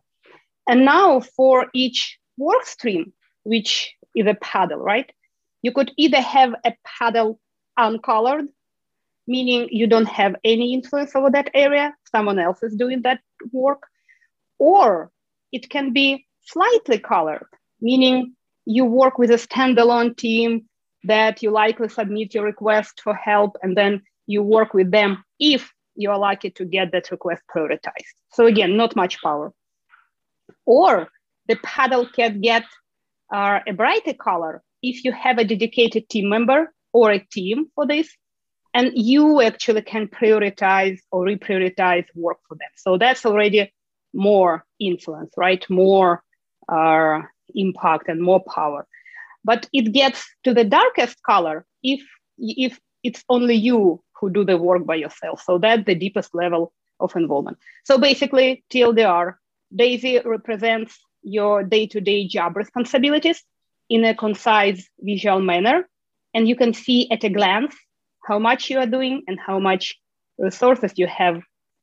And 0.67 0.85
now 0.85 1.19
for 1.19 1.67
each 1.73 2.17
work 2.37 2.65
stream, 2.65 3.13
which 3.43 3.93
is 4.15 4.27
a 4.27 4.35
paddle, 4.35 4.79
right? 4.79 5.09
You 5.61 5.71
could 5.71 5.91
either 5.97 6.21
have 6.21 6.53
a 6.63 6.73
paddle 6.83 7.39
uncolored, 7.77 8.47
meaning 9.27 9.69
you 9.71 9.87
don't 9.87 10.07
have 10.07 10.35
any 10.43 10.73
influence 10.73 11.15
over 11.15 11.29
that 11.31 11.49
area, 11.53 11.93
someone 12.11 12.39
else 12.39 12.61
is 12.63 12.75
doing 12.75 13.01
that 13.03 13.19
work, 13.51 13.83
or 14.59 15.11
it 15.51 15.69
can 15.69 15.93
be 15.93 16.24
slightly 16.45 16.99
colored, 16.99 17.47
meaning 17.81 18.35
you 18.65 18.85
work 18.85 19.17
with 19.17 19.31
a 19.31 19.35
standalone 19.35 20.15
team 20.15 20.65
that 21.03 21.43
you 21.43 21.51
likely 21.51 21.89
submit 21.89 22.33
your 22.33 22.43
request 22.43 23.01
for 23.01 23.13
help 23.13 23.57
and 23.61 23.77
then 23.77 24.01
you 24.25 24.41
work 24.41 24.73
with 24.73 24.91
them 24.91 25.23
if 25.39 25.71
you 25.95 26.09
are 26.09 26.17
lucky 26.17 26.49
to 26.49 26.65
get 26.65 26.91
that 26.91 27.11
request 27.11 27.43
prioritized. 27.53 28.15
So 28.33 28.45
again, 28.45 28.75
not 28.75 28.95
much 28.95 29.21
power. 29.21 29.53
Or 30.65 31.07
the 31.47 31.55
paddle 31.57 32.07
can 32.07 32.41
get 32.41 32.63
uh, 33.33 33.59
a 33.67 33.73
brighter 33.73 34.13
color 34.13 34.63
if 34.81 35.03
you 35.03 35.11
have 35.11 35.37
a 35.37 35.45
dedicated 35.45 36.09
team 36.09 36.29
member 36.29 36.73
or 36.91 37.11
a 37.11 37.19
team 37.19 37.67
for 37.75 37.85
this, 37.85 38.09
and 38.73 38.91
you 38.93 39.41
actually 39.41 39.81
can 39.81 40.07
prioritize 40.07 40.99
or 41.11 41.25
reprioritize 41.25 42.05
work 42.15 42.37
for 42.47 42.55
them. 42.55 42.69
So 42.75 42.97
that's 42.97 43.25
already 43.25 43.71
more 44.13 44.65
influence, 44.79 45.33
right? 45.37 45.63
More 45.69 46.23
uh, 46.69 47.21
impact 47.53 48.09
and 48.09 48.21
more 48.21 48.43
power. 48.43 48.87
But 49.43 49.67
it 49.71 49.93
gets 49.93 50.25
to 50.43 50.53
the 50.53 50.63
darkest 50.63 51.21
color 51.23 51.65
if 51.83 52.01
if 52.37 52.79
it's 53.03 53.23
only 53.29 53.55
you 53.55 54.03
who 54.19 54.29
do 54.31 54.43
the 54.43 54.57
work 54.57 54.85
by 54.85 54.95
yourself. 54.95 55.41
So 55.45 55.57
that's 55.57 55.85
the 55.85 55.95
deepest 55.95 56.33
level 56.33 56.73
of 56.99 57.15
involvement. 57.15 57.57
So 57.83 57.97
basically, 57.97 58.63
TLDR, 58.71 59.35
Daisy 59.75 60.19
represents 60.19 60.97
your 61.21 61.63
day-to-day 61.63 62.27
job 62.27 62.55
responsibilities 62.55 63.43
in 63.89 64.05
a 64.05 64.15
concise 64.15 64.87
visual 64.99 65.41
manner. 65.41 65.87
And 66.33 66.47
you 66.47 66.55
can 66.55 66.73
see 66.73 67.09
at 67.11 67.23
a 67.23 67.29
glance 67.29 67.75
how 68.25 68.39
much 68.39 68.69
you 68.69 68.79
are 68.79 68.87
doing 68.87 69.23
and 69.27 69.39
how 69.39 69.59
much 69.59 69.95
resources 70.37 70.93
you 70.95 71.07
have 71.07 71.41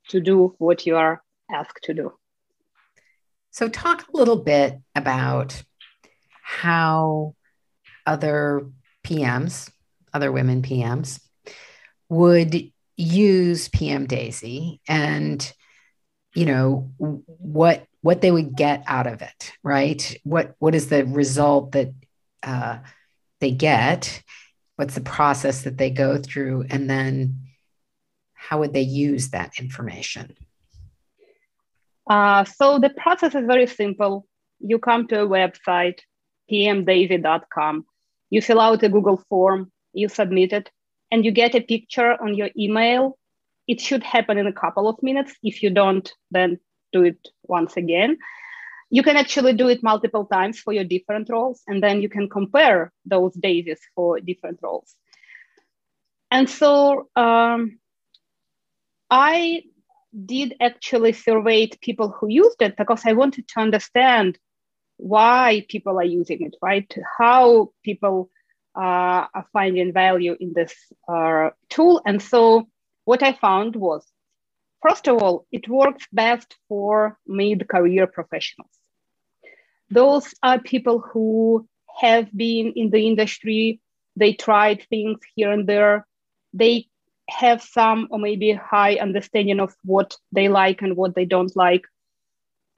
to 0.08 0.20
do 0.20 0.54
what 0.58 0.86
you 0.86 0.96
are 0.96 1.22
asked 1.50 1.84
to 1.84 1.94
do. 1.94 2.12
So, 3.52 3.68
talk 3.68 4.08
a 4.08 4.16
little 4.16 4.38
bit 4.38 4.78
about 4.94 5.62
how 6.42 7.34
other 8.06 8.66
PMs, 9.04 9.70
other 10.12 10.32
women 10.32 10.62
PMs, 10.62 11.20
would 12.08 12.72
use 12.96 13.68
PM 13.68 14.06
Daisy 14.06 14.80
and 14.88 15.52
you 16.34 16.46
know 16.46 16.90
what 16.98 17.86
what 18.00 18.22
they 18.22 18.30
would 18.30 18.56
get 18.56 18.84
out 18.86 19.06
of 19.06 19.20
it, 19.20 19.52
right? 19.62 20.16
What 20.24 20.54
what 20.58 20.74
is 20.74 20.88
the 20.88 21.04
result 21.04 21.72
that 21.72 21.92
uh, 22.42 22.78
they 23.40 23.50
get? 23.50 24.22
What's 24.76 24.94
the 24.94 25.02
process 25.02 25.62
that 25.62 25.76
they 25.76 25.90
go 25.90 26.16
through, 26.16 26.64
and 26.70 26.88
then 26.88 27.48
how 28.32 28.60
would 28.60 28.72
they 28.72 28.80
use 28.80 29.30
that 29.30 29.58
information? 29.58 30.36
Uh, 32.08 32.44
so 32.44 32.78
the 32.78 32.90
process 32.90 33.34
is 33.34 33.46
very 33.46 33.66
simple. 33.66 34.26
You 34.58 34.78
come 34.78 35.06
to 35.08 35.22
a 35.22 35.26
website, 35.26 36.00
pmdaisy.com. 36.50 37.84
You 38.30 38.42
fill 38.42 38.60
out 38.60 38.82
a 38.82 38.88
Google 38.88 39.22
form, 39.28 39.70
you 39.92 40.08
submit 40.08 40.52
it, 40.52 40.70
and 41.10 41.24
you 41.24 41.30
get 41.30 41.54
a 41.54 41.60
picture 41.60 42.12
on 42.22 42.34
your 42.34 42.50
email. 42.58 43.18
It 43.68 43.80
should 43.80 44.02
happen 44.02 44.38
in 44.38 44.46
a 44.46 44.52
couple 44.52 44.88
of 44.88 45.02
minutes. 45.02 45.34
If 45.42 45.62
you 45.62 45.70
don't, 45.70 46.10
then 46.30 46.58
do 46.92 47.04
it 47.04 47.28
once 47.44 47.76
again. 47.76 48.18
You 48.90 49.02
can 49.02 49.16
actually 49.16 49.54
do 49.54 49.68
it 49.68 49.82
multiple 49.82 50.26
times 50.26 50.58
for 50.60 50.72
your 50.72 50.84
different 50.84 51.30
roles, 51.30 51.62
and 51.66 51.82
then 51.82 52.02
you 52.02 52.08
can 52.08 52.28
compare 52.28 52.92
those 53.06 53.32
daisies 53.34 53.80
for 53.94 54.20
different 54.20 54.58
roles. 54.62 54.94
And 56.30 56.48
so 56.48 57.08
um, 57.14 57.78
I 59.10 59.62
did 60.12 60.54
actually 60.60 61.12
survey 61.12 61.68
people 61.80 62.10
who 62.10 62.28
used 62.28 62.60
it 62.60 62.76
because 62.76 63.02
I 63.04 63.12
wanted 63.12 63.48
to 63.48 63.60
understand 63.60 64.38
why 64.96 65.64
people 65.68 65.98
are 65.98 66.04
using 66.04 66.42
it, 66.42 66.54
right? 66.62 66.92
How 67.18 67.72
people 67.82 68.30
uh, 68.76 69.26
are 69.34 69.46
finding 69.52 69.92
value 69.92 70.36
in 70.38 70.52
this 70.52 70.74
uh, 71.08 71.50
tool. 71.70 72.02
And 72.06 72.22
so 72.22 72.68
what 73.04 73.22
I 73.22 73.32
found 73.32 73.74
was, 73.76 74.06
first 74.86 75.08
of 75.08 75.22
all, 75.22 75.46
it 75.50 75.68
works 75.68 76.06
best 76.12 76.54
for 76.68 77.18
mid-career 77.26 78.06
professionals. 78.06 78.70
Those 79.90 80.34
are 80.42 80.58
people 80.58 81.00
who 81.00 81.66
have 82.00 82.30
been 82.34 82.72
in 82.76 82.90
the 82.90 83.06
industry, 83.06 83.80
they 84.16 84.32
tried 84.32 84.86
things 84.88 85.20
here 85.34 85.52
and 85.52 85.66
there, 85.66 86.06
they 86.54 86.86
have 87.28 87.62
some 87.62 88.08
or 88.10 88.18
maybe 88.18 88.52
high 88.52 88.96
understanding 88.96 89.60
of 89.60 89.74
what 89.84 90.16
they 90.32 90.48
like 90.48 90.82
and 90.82 90.96
what 90.96 91.14
they 91.14 91.24
don't 91.24 91.54
like. 91.56 91.84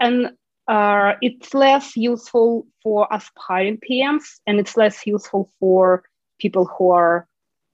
And 0.01 0.33
uh, 0.69 1.15
it's 1.21 1.55
less 1.55 1.97
useful 1.97 2.67
for 2.83 3.07
aspiring 3.11 3.79
PMs 3.79 4.25
and 4.47 4.59
it's 4.59 4.77
less 4.77 5.07
useful 5.07 5.51
for 5.61 6.05
people 6.39 6.67
who 6.67 6.91
are 6.91 7.27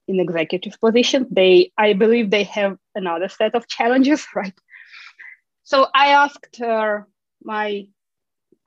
in 0.07 0.19
executive 0.19 0.79
positions. 0.79 1.27
They, 1.31 1.71
I 1.77 1.93
believe, 1.93 2.29
they 2.29 2.43
have 2.43 2.77
another 2.95 3.29
set 3.29 3.55
of 3.55 3.67
challenges, 3.67 4.25
right? 4.35 4.53
So 5.63 5.87
I 5.93 6.07
asked 6.07 6.61
uh, 6.61 6.99
my 7.43 7.87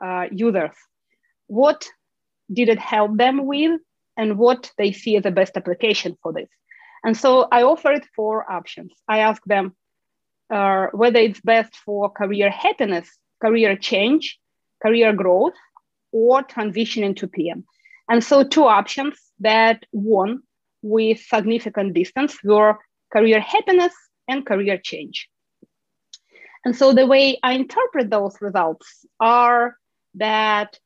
uh, 0.02 0.26
users 0.32 0.70
what 1.46 1.88
did 2.52 2.68
it 2.68 2.78
help 2.78 3.16
them 3.16 3.46
with 3.46 3.80
and 4.16 4.38
what 4.38 4.70
they 4.78 4.92
see 4.92 5.16
as 5.16 5.23
the 5.23 5.30
best 5.30 5.56
application 5.56 6.16
for 6.23 6.32
this. 6.32 6.49
And 7.04 7.16
so 7.16 7.46
I 7.52 7.62
offered 7.62 8.04
four 8.16 8.50
options. 8.50 8.92
I 9.06 9.18
asked 9.18 9.46
them 9.46 9.76
uh, 10.50 10.87
whether 10.92 11.18
it's 11.18 11.40
best 11.40 11.76
for 11.76 12.11
career 12.11 12.50
happiness, 12.50 13.08
career 13.42 13.76
change, 13.76 14.38
career 14.82 15.12
growth, 15.12 15.54
or 16.12 16.42
transition 16.42 17.04
into 17.04 17.28
PM. 17.28 17.64
And 18.08 18.23
so 18.23 18.42
two 18.44 18.64
options 18.64 19.18
that 19.40 19.84
won 19.92 20.42
with 20.82 21.20
significant 21.20 21.94
distance 21.94 22.38
were 22.42 22.78
career 23.12 23.40
happiness 23.40 23.94
and 24.28 24.46
career 24.46 24.78
change. 24.82 25.28
And 26.64 26.75
so 26.75 26.92
the 26.92 27.06
way 27.06 27.38
I 27.42 27.52
interpret 27.52 28.11
those 28.11 28.40
results 28.40 29.04
are 29.20 29.76
that 30.14 30.78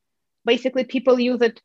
basically 0.44 0.84
people 0.84 1.20
use 1.20 1.40
it 1.42 1.60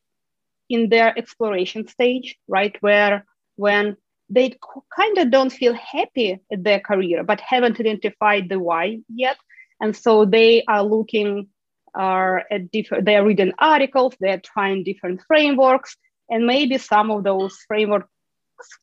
in 0.69 0.89
their 0.89 1.17
exploration 1.17 1.87
stage, 1.87 2.35
right? 2.47 2.75
Where 2.81 3.25
when 3.55 3.97
they 4.33 4.57
kind 4.95 5.17
of 5.17 5.31
don't 5.31 5.51
feel 5.51 5.73
happy 5.73 6.39
at 6.51 6.63
their 6.63 6.79
career, 6.79 7.23
but 7.23 7.39
haven't 7.39 7.79
identified 7.79 8.49
the 8.49 8.59
why 8.59 8.99
yet. 9.07 9.37
And 9.79 9.95
so 9.95 10.25
they 10.25 10.63
are 10.67 10.83
looking 10.83 11.49
are 11.95 12.43
at 12.49 12.71
different, 12.71 13.05
they're 13.05 13.23
reading 13.23 13.53
articles, 13.59 14.15
they're 14.19 14.39
trying 14.39 14.83
different 14.83 15.21
frameworks, 15.27 15.95
and 16.29 16.47
maybe 16.47 16.77
some 16.79 17.11
of 17.11 17.23
those 17.23 17.55
frameworks 17.67 18.09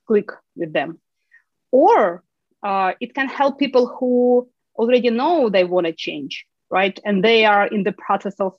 click 0.07 0.31
with 0.55 0.73
them. 0.73 1.01
Or 1.73 2.23
uh, 2.63 2.93
it 3.01 3.15
can 3.15 3.29
help 3.29 3.59
people 3.59 3.89
who 3.89 4.49
already 4.77 5.11
know 5.11 5.49
they 5.49 5.65
want 5.65 5.87
to 5.87 5.93
change, 5.93 6.47
right? 6.71 6.99
And 7.05 7.25
they 7.25 7.45
are 7.45 7.67
in 7.67 7.83
the 7.83 7.93
process 7.93 8.35
of 8.39 8.55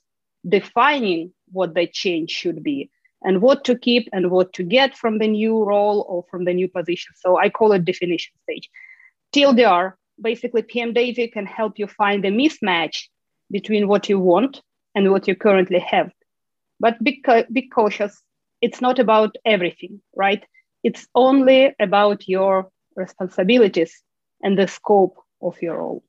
defining 0.46 1.32
what 1.50 1.74
the 1.74 1.86
change 1.86 2.30
should 2.30 2.62
be 2.62 2.90
and 3.24 3.40
what 3.40 3.64
to 3.64 3.76
keep 3.76 4.08
and 4.12 4.30
what 4.30 4.52
to 4.54 4.62
get 4.62 4.96
from 4.96 5.18
the 5.18 5.28
new 5.28 5.64
role 5.64 6.04
or 6.08 6.24
from 6.30 6.44
the 6.44 6.52
new 6.52 6.68
position. 6.68 7.12
So 7.16 7.38
I 7.38 7.48
call 7.48 7.72
it 7.72 7.84
definition 7.84 8.32
stage. 8.42 8.68
TLDR, 9.34 9.94
basically 10.20 10.62
PM 10.62 10.92
Daisy 10.92 11.28
can 11.28 11.46
help 11.46 11.78
you 11.78 11.86
find 11.86 12.22
the 12.22 12.28
mismatch 12.28 13.08
between 13.50 13.88
what 13.88 14.08
you 14.08 14.18
want 14.18 14.62
and 14.94 15.10
what 15.10 15.28
you 15.28 15.34
currently 15.34 15.78
have. 15.78 16.10
But 16.80 17.02
be, 17.02 17.22
be 17.50 17.68
cautious. 17.68 18.20
It's 18.60 18.80
not 18.80 18.98
about 18.98 19.36
everything, 19.44 20.00
right? 20.14 20.44
It's 20.82 21.06
only 21.14 21.74
about 21.80 22.28
your 22.28 22.70
responsibilities 22.96 24.02
and 24.42 24.58
the 24.58 24.68
scope 24.68 25.16
of 25.40 25.60
your 25.62 25.78
role. 25.78 26.02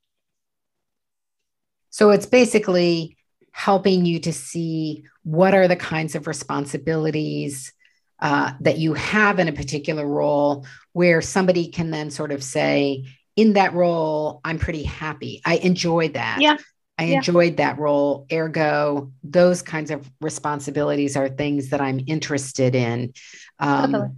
So 1.90 2.10
it's 2.10 2.26
basically 2.26 3.18
helping 3.54 4.06
you 4.06 4.20
to 4.20 4.34
see 4.34 5.06
what 5.24 5.54
are 5.54 5.70
the 5.70 5.78
kinds 5.78 6.16
of 6.16 6.28
responsibilities 6.28 7.72
uh, 8.20 8.52
that 8.60 8.78
you 8.78 8.94
have 8.94 9.40
in 9.40 9.48
a 9.48 9.54
particular 9.54 10.06
role 10.06 10.66
where 10.92 11.22
somebody 11.22 11.68
can 11.68 11.92
then 11.92 12.12
sort 12.12 12.32
of 12.32 12.44
say, 12.44 13.06
in 13.36 13.54
that 13.54 13.74
role, 13.74 14.42
I'm 14.44 14.60
pretty 14.60 14.84
happy. 14.84 15.42
I 15.46 15.58
enjoyed 15.58 16.16
that. 16.16 16.40
Yeah. 16.42 16.58
I 16.98 17.06
yeah. 17.06 17.16
enjoyed 17.18 17.58
that 17.58 17.80
role. 17.80 18.28
Ergo, 18.32 19.12
those 19.24 19.62
kinds 19.62 19.92
of 19.92 20.10
responsibilities 20.22 21.16
are 21.16 21.30
things 21.30 21.70
that 21.70 21.82
I'm 21.82 22.02
interested 22.06 22.76
in. 22.76 23.14
Um, 23.60 23.92
totally. 23.92 24.10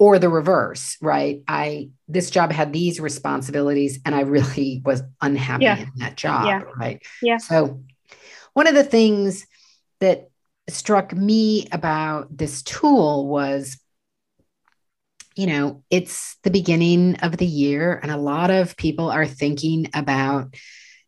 Or 0.00 0.18
the 0.18 0.28
reverse, 0.28 0.96
right? 1.00 1.42
I 1.46 1.90
this 2.08 2.30
job 2.30 2.50
had 2.50 2.72
these 2.72 2.98
responsibilities, 2.98 4.00
and 4.04 4.12
I 4.12 4.22
really 4.22 4.82
was 4.84 5.04
unhappy 5.22 5.64
yeah. 5.64 5.78
in 5.78 5.90
that 5.98 6.16
job, 6.16 6.46
yeah. 6.46 6.62
right? 6.76 7.00
Yeah. 7.22 7.36
So, 7.36 7.84
one 8.54 8.66
of 8.66 8.74
the 8.74 8.84
things 8.84 9.46
that 10.00 10.30
struck 10.68 11.12
me 11.12 11.68
about 11.70 12.34
this 12.36 12.62
tool 12.62 13.28
was 13.28 13.78
you 15.36 15.48
know, 15.48 15.82
it's 15.90 16.36
the 16.44 16.50
beginning 16.50 17.16
of 17.16 17.36
the 17.36 17.46
year, 17.46 17.98
and 18.00 18.12
a 18.12 18.16
lot 18.16 18.52
of 18.52 18.76
people 18.76 19.10
are 19.10 19.26
thinking 19.26 19.90
about 19.92 20.54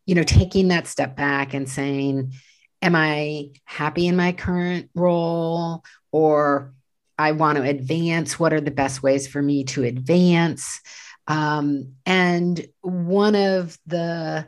you 0.07 0.15
know, 0.15 0.23
taking 0.23 0.69
that 0.69 0.87
step 0.87 1.15
back 1.15 1.53
and 1.53 1.69
saying, 1.69 2.33
Am 2.81 2.95
I 2.95 3.49
happy 3.65 4.07
in 4.07 4.15
my 4.15 4.31
current 4.31 4.89
role? 4.95 5.83
Or 6.11 6.73
I 7.17 7.33
want 7.33 7.57
to 7.57 7.63
advance. 7.63 8.39
What 8.39 8.53
are 8.53 8.61
the 8.61 8.71
best 8.71 9.03
ways 9.03 9.27
for 9.27 9.41
me 9.41 9.65
to 9.65 9.83
advance? 9.83 10.79
Um, 11.27 11.95
and 12.05 12.65
one 12.81 13.35
of 13.35 13.77
the 13.85 14.47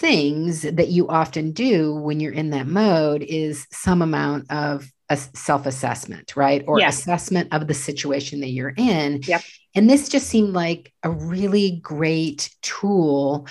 things 0.00 0.62
that 0.62 0.88
you 0.88 1.06
often 1.08 1.52
do 1.52 1.94
when 1.94 2.20
you're 2.20 2.32
in 2.32 2.50
that 2.50 2.66
mode 2.66 3.22
is 3.22 3.66
some 3.70 4.00
amount 4.00 4.50
of 4.50 4.90
a 5.10 5.16
self-assessment, 5.16 6.34
right? 6.36 6.64
Or 6.66 6.80
assessment 6.80 7.52
of 7.52 7.66
the 7.66 7.74
situation 7.74 8.40
that 8.40 8.48
you're 8.48 8.74
in. 8.76 9.20
Yep. 9.22 9.42
And 9.74 9.90
this 9.90 10.08
just 10.08 10.26
seemed 10.26 10.54
like 10.54 10.92
a 11.02 11.10
really 11.10 11.80
great 11.82 12.48
tool 12.62 13.46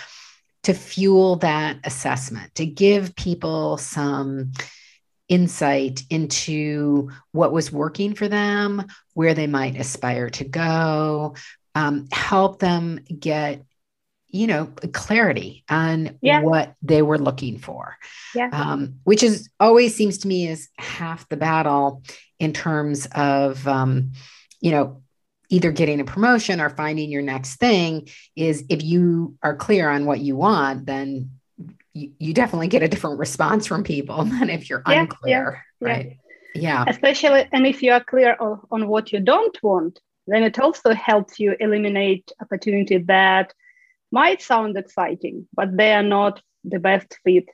to 0.63 0.73
fuel 0.73 1.35
that 1.37 1.77
assessment, 1.83 2.55
to 2.55 2.65
give 2.65 3.15
people 3.15 3.77
some 3.77 4.51
insight 5.27 6.01
into 6.09 7.11
what 7.31 7.53
was 7.53 7.71
working 7.71 8.15
for 8.15 8.27
them, 8.27 8.85
where 9.13 9.35
they 9.35 9.47
might 9.47 9.79
aspire 9.79 10.29
to 10.31 10.43
go, 10.43 11.35
um, 11.75 12.07
help 12.11 12.59
them 12.59 12.99
get 13.19 13.63
you 14.29 14.47
know 14.47 14.65
clarity 14.93 15.63
on 15.69 16.17
yeah. 16.21 16.41
what 16.41 16.75
they 16.81 17.01
were 17.01 17.17
looking 17.17 17.57
for 17.57 17.97
yeah. 18.35 18.49
um, 18.53 18.95
which 19.03 19.23
is 19.23 19.49
always 19.59 19.95
seems 19.95 20.19
to 20.19 20.27
me 20.27 20.47
is 20.47 20.69
half 20.77 21.27
the 21.29 21.37
battle 21.37 22.03
in 22.39 22.53
terms 22.53 23.07
of 23.15 23.67
um, 23.67 24.11
you 24.61 24.71
know 24.71 25.01
either 25.49 25.71
getting 25.71 25.99
a 25.99 26.05
promotion 26.05 26.61
or 26.61 26.69
finding 26.69 27.09
your 27.09 27.23
next 27.23 27.55
thing 27.55 28.07
is 28.35 28.63
if 28.69 28.83
you 28.83 29.35
are 29.41 29.55
clear 29.55 29.89
on 29.89 30.05
what 30.05 30.19
you 30.19 30.35
want, 30.35 30.85
then 30.85 31.31
you, 31.93 32.11
you 32.19 32.33
definitely 32.33 32.67
get 32.67 32.83
a 32.83 32.87
different 32.87 33.19
response 33.19 33.65
from 33.65 33.83
people 33.83 34.23
than 34.25 34.49
if 34.49 34.69
you're 34.69 34.83
yeah, 34.87 35.01
unclear. 35.01 35.65
Right. 35.81 36.17
Yeah. 36.53 36.61
yeah. 36.61 36.85
Especially, 36.87 37.47
and 37.51 37.65
if 37.65 37.81
you 37.81 37.91
are 37.91 38.03
clear 38.03 38.37
on, 38.39 38.61
on 38.71 38.87
what 38.87 39.11
you 39.11 39.19
don't 39.19 39.57
want, 39.63 39.99
then 40.27 40.43
it 40.43 40.59
also 40.59 40.93
helps 40.93 41.39
you 41.39 41.55
eliminate 41.59 42.31
opportunity 42.39 42.97
that 42.99 43.51
might 44.11 44.41
sound 44.41 44.77
exciting, 44.77 45.47
but 45.53 45.75
they 45.75 45.93
are 45.93 46.03
not 46.03 46.41
the 46.63 46.79
best 46.79 47.17
fit 47.23 47.45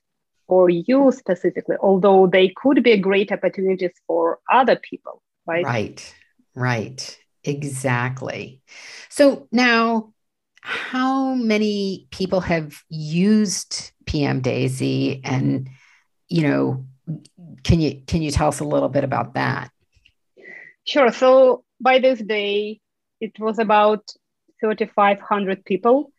for 0.48 0.70
you 0.70 1.12
specifically, 1.12 1.76
although 1.82 2.28
they 2.28 2.50
could 2.56 2.84
be 2.84 2.98
great 2.98 3.32
opportunities 3.32 3.92
for 4.08 4.40
other 4.52 4.76
people, 4.76 5.22
right? 5.46 5.66
Right, 5.66 6.16
right. 6.54 7.20
Exactly. 7.44 8.62
So 9.10 9.48
now, 9.52 10.14
how 10.62 11.36
many 11.36 12.08
people 12.10 12.42
have 12.42 12.82
used 12.90 13.92
PM 14.06 14.42
Daisy, 14.42 15.22
and 15.24 15.70
you 16.28 16.42
know, 16.42 16.86
can 17.64 17.80
you 17.80 18.02
can 18.08 18.24
you 18.24 18.32
tell 18.32 18.48
us 18.48 18.60
a 18.60 18.64
little 18.64 18.90
bit 18.90 19.04
about 19.04 19.36
that? 19.36 19.72
Sure. 20.86 21.12
So 21.12 21.64
by 21.80 22.00
this 22.00 22.20
day, 22.20 22.82
it 23.22 23.40
was 23.40 23.60
about 23.60 24.10
3,500 24.60 25.66
people 25.66 26.12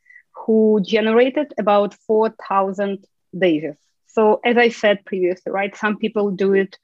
who 0.47 0.81
generated 0.81 1.53
about 1.59 1.95
4,000 2.07 3.05
daisies. 3.37 3.75
So 4.07 4.41
as 4.45 4.57
I 4.57 4.69
said 4.69 5.05
previously, 5.05 5.51
right, 5.53 5.77
some 5.77 5.99
people 5.99 6.31
do 6.31 6.55
it 6.55 6.79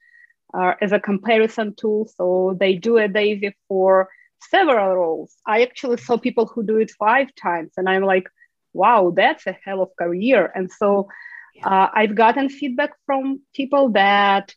uh, 0.53 0.73
as 0.81 0.91
a 0.91 0.99
comparison 0.99 1.73
tool. 1.73 2.07
So 2.17 2.57
they 2.59 2.75
do 2.75 2.97
a 2.97 3.07
daisy 3.07 3.55
for 3.69 4.09
several 4.51 4.95
roles. 4.95 5.33
I 5.47 5.63
actually 5.63 5.97
saw 5.97 6.17
people 6.17 6.45
who 6.45 6.63
do 6.63 6.77
it 6.77 6.91
five 6.91 7.33
times, 7.35 7.71
and 7.77 7.87
I'm 7.87 8.03
like, 8.03 8.27
wow, 8.73 9.13
that's 9.15 9.47
a 9.47 9.57
hell 9.63 9.81
of 9.81 9.89
a 9.97 10.03
career. 10.03 10.51
And 10.53 10.69
so 10.69 11.07
uh, 11.63 11.87
I've 11.93 12.15
gotten 12.15 12.49
feedback 12.49 12.91
from 13.05 13.41
people 13.55 13.89
that 13.91 14.53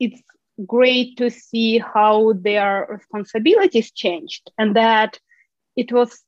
it's 0.00 0.22
great 0.66 1.18
to 1.18 1.30
see 1.30 1.78
how 1.78 2.32
their 2.32 2.86
responsibilities 2.88 3.92
changed, 3.92 4.50
and 4.56 4.74
that 4.76 5.18
it 5.76 5.92
was 5.92 6.22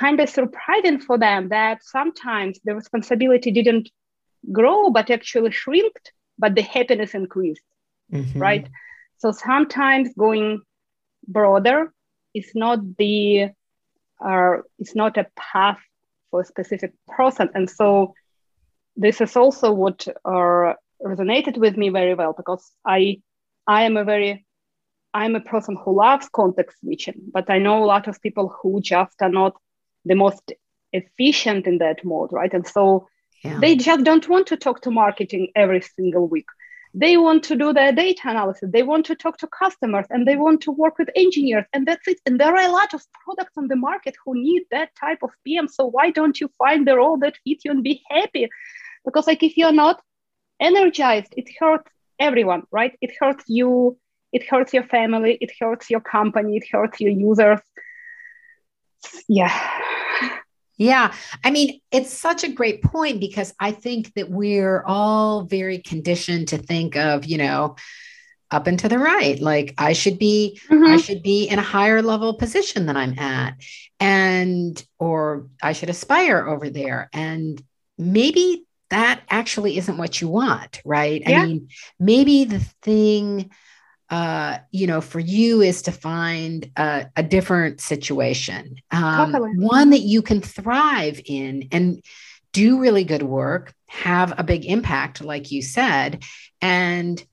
kind 0.00 0.18
of 0.20 0.28
surprising 0.28 0.98
for 0.98 1.18
them 1.18 1.50
that 1.50 1.84
sometimes 1.84 2.58
the 2.64 2.74
responsibility 2.74 3.50
didn't 3.50 3.90
grow 4.50 4.90
but 4.90 5.10
actually 5.10 5.50
shrinked, 5.50 6.12
but 6.38 6.54
the 6.54 6.62
happiness 6.62 7.14
increased, 7.14 7.68
mm-hmm. 8.12 8.38
right? 8.38 8.66
So 9.18 9.32
sometimes 9.32 10.14
going 10.14 10.62
broader 11.28 11.92
is 12.34 12.50
not 12.54 12.78
the 12.96 13.50
uh, 14.24 14.56
it's 14.78 14.94
not 14.94 15.16
a 15.18 15.26
path 15.36 15.80
for 16.30 16.40
a 16.40 16.44
specific 16.44 16.92
person 17.08 17.48
and 17.54 17.68
so 17.68 18.14
this 18.96 19.20
is 19.20 19.36
also 19.36 19.72
what 19.72 20.06
uh, 20.24 20.74
resonated 21.02 21.56
with 21.56 21.76
me 21.76 21.88
very 21.88 22.14
well 22.14 22.34
because 22.36 22.70
i 22.84 23.20
i 23.66 23.82
am 23.82 23.96
a 23.96 24.04
very 24.04 24.46
i'm 25.14 25.34
a 25.34 25.40
person 25.40 25.76
who 25.82 25.96
loves 25.96 26.28
context 26.28 26.78
switching 26.80 27.20
but 27.32 27.48
i 27.50 27.58
know 27.58 27.82
a 27.82 27.90
lot 27.94 28.06
of 28.06 28.20
people 28.20 28.54
who 28.60 28.80
just 28.80 29.16
are 29.22 29.34
not 29.40 29.54
the 30.04 30.14
most 30.14 30.52
efficient 30.92 31.66
in 31.66 31.78
that 31.78 32.04
mode 32.04 32.30
right? 32.32 32.52
And 32.52 32.66
so 32.66 33.08
yeah. 33.44 33.58
they 33.60 33.76
just 33.76 34.04
don't 34.04 34.28
want 34.28 34.46
to 34.48 34.56
talk 34.56 34.82
to 34.82 34.90
marketing 34.90 35.48
every 35.54 35.80
single 35.80 36.26
week. 36.28 36.46
They 36.92 37.16
want 37.16 37.44
to 37.44 37.56
do 37.56 37.72
their 37.72 37.92
data 37.92 38.22
analysis. 38.24 38.68
They 38.72 38.82
want 38.82 39.06
to 39.06 39.14
talk 39.14 39.38
to 39.38 39.46
customers 39.46 40.06
and 40.10 40.26
they 40.26 40.34
want 40.34 40.60
to 40.62 40.72
work 40.72 40.98
with 40.98 41.08
engineers. 41.14 41.64
And 41.72 41.86
that's 41.86 42.06
it. 42.08 42.18
And 42.26 42.40
there 42.40 42.54
are 42.54 42.68
a 42.68 42.72
lot 42.72 42.92
of 42.94 43.02
products 43.24 43.52
on 43.56 43.68
the 43.68 43.76
market 43.76 44.16
who 44.24 44.34
need 44.34 44.64
that 44.72 44.90
type 44.96 45.18
of 45.22 45.30
pm 45.44 45.68
so 45.68 45.86
why 45.86 46.10
don't 46.10 46.40
you 46.40 46.50
find 46.58 46.86
the 46.86 46.96
role 46.96 47.16
that 47.18 47.38
fits 47.44 47.64
you 47.64 47.70
and 47.70 47.84
be 47.84 48.02
happy? 48.10 48.48
Because 49.04 49.26
like 49.28 49.42
if 49.42 49.56
you're 49.56 49.72
not 49.72 50.02
energized 50.58 51.32
it 51.36 51.48
hurts 51.58 51.90
everyone 52.18 52.64
right? 52.72 52.96
It 53.00 53.12
hurts 53.18 53.44
you 53.46 53.96
it 54.32 54.48
hurts 54.48 54.72
your 54.72 54.84
family, 54.84 55.38
it 55.40 55.50
hurts 55.58 55.90
your 55.90 56.00
company, 56.00 56.56
it 56.56 56.64
hurts 56.70 57.00
your 57.00 57.10
users. 57.10 57.60
Yeah. 59.28 59.52
Yeah. 60.76 61.12
I 61.44 61.50
mean, 61.50 61.80
it's 61.90 62.12
such 62.12 62.42
a 62.42 62.48
great 62.48 62.82
point 62.82 63.20
because 63.20 63.52
I 63.60 63.72
think 63.72 64.14
that 64.14 64.30
we're 64.30 64.82
all 64.86 65.42
very 65.42 65.78
conditioned 65.78 66.48
to 66.48 66.58
think 66.58 66.96
of, 66.96 67.26
you 67.26 67.36
know, 67.38 67.76
up 68.50 68.66
and 68.66 68.78
to 68.78 68.88
the 68.88 68.98
right 68.98 69.40
like 69.40 69.74
i 69.78 69.92
should 69.92 70.18
be 70.18 70.60
mm-hmm. 70.68 70.84
i 70.84 70.96
should 70.96 71.22
be 71.22 71.44
in 71.44 71.58
a 71.58 71.62
higher 71.62 72.02
level 72.02 72.34
position 72.34 72.86
than 72.86 72.96
i'm 72.96 73.18
at 73.18 73.54
and 73.98 74.84
or 74.98 75.46
i 75.62 75.72
should 75.72 75.90
aspire 75.90 76.46
over 76.46 76.68
there 76.68 77.08
and 77.12 77.62
maybe 77.96 78.64
that 78.88 79.20
actually 79.30 79.78
isn't 79.78 79.98
what 79.98 80.20
you 80.20 80.28
want 80.28 80.80
right 80.84 81.22
yeah. 81.26 81.42
i 81.42 81.46
mean 81.46 81.68
maybe 81.98 82.44
the 82.44 82.60
thing 82.82 83.50
uh, 84.10 84.58
you 84.72 84.86
know, 84.86 85.00
for 85.00 85.20
you 85.20 85.62
is 85.62 85.82
to 85.82 85.92
find 85.92 86.70
a, 86.76 87.06
a 87.16 87.22
different 87.22 87.80
situation, 87.80 88.76
um, 88.90 89.32
one 89.56 89.90
that 89.90 90.00
you 90.00 90.20
can 90.20 90.40
thrive 90.40 91.20
in 91.24 91.68
and 91.70 92.02
do 92.52 92.80
really 92.80 93.04
good 93.04 93.22
work, 93.22 93.72
have 93.86 94.38
a 94.38 94.42
big 94.42 94.66
impact, 94.66 95.22
like 95.22 95.52
you 95.52 95.62
said, 95.62 96.24
and 96.60 97.24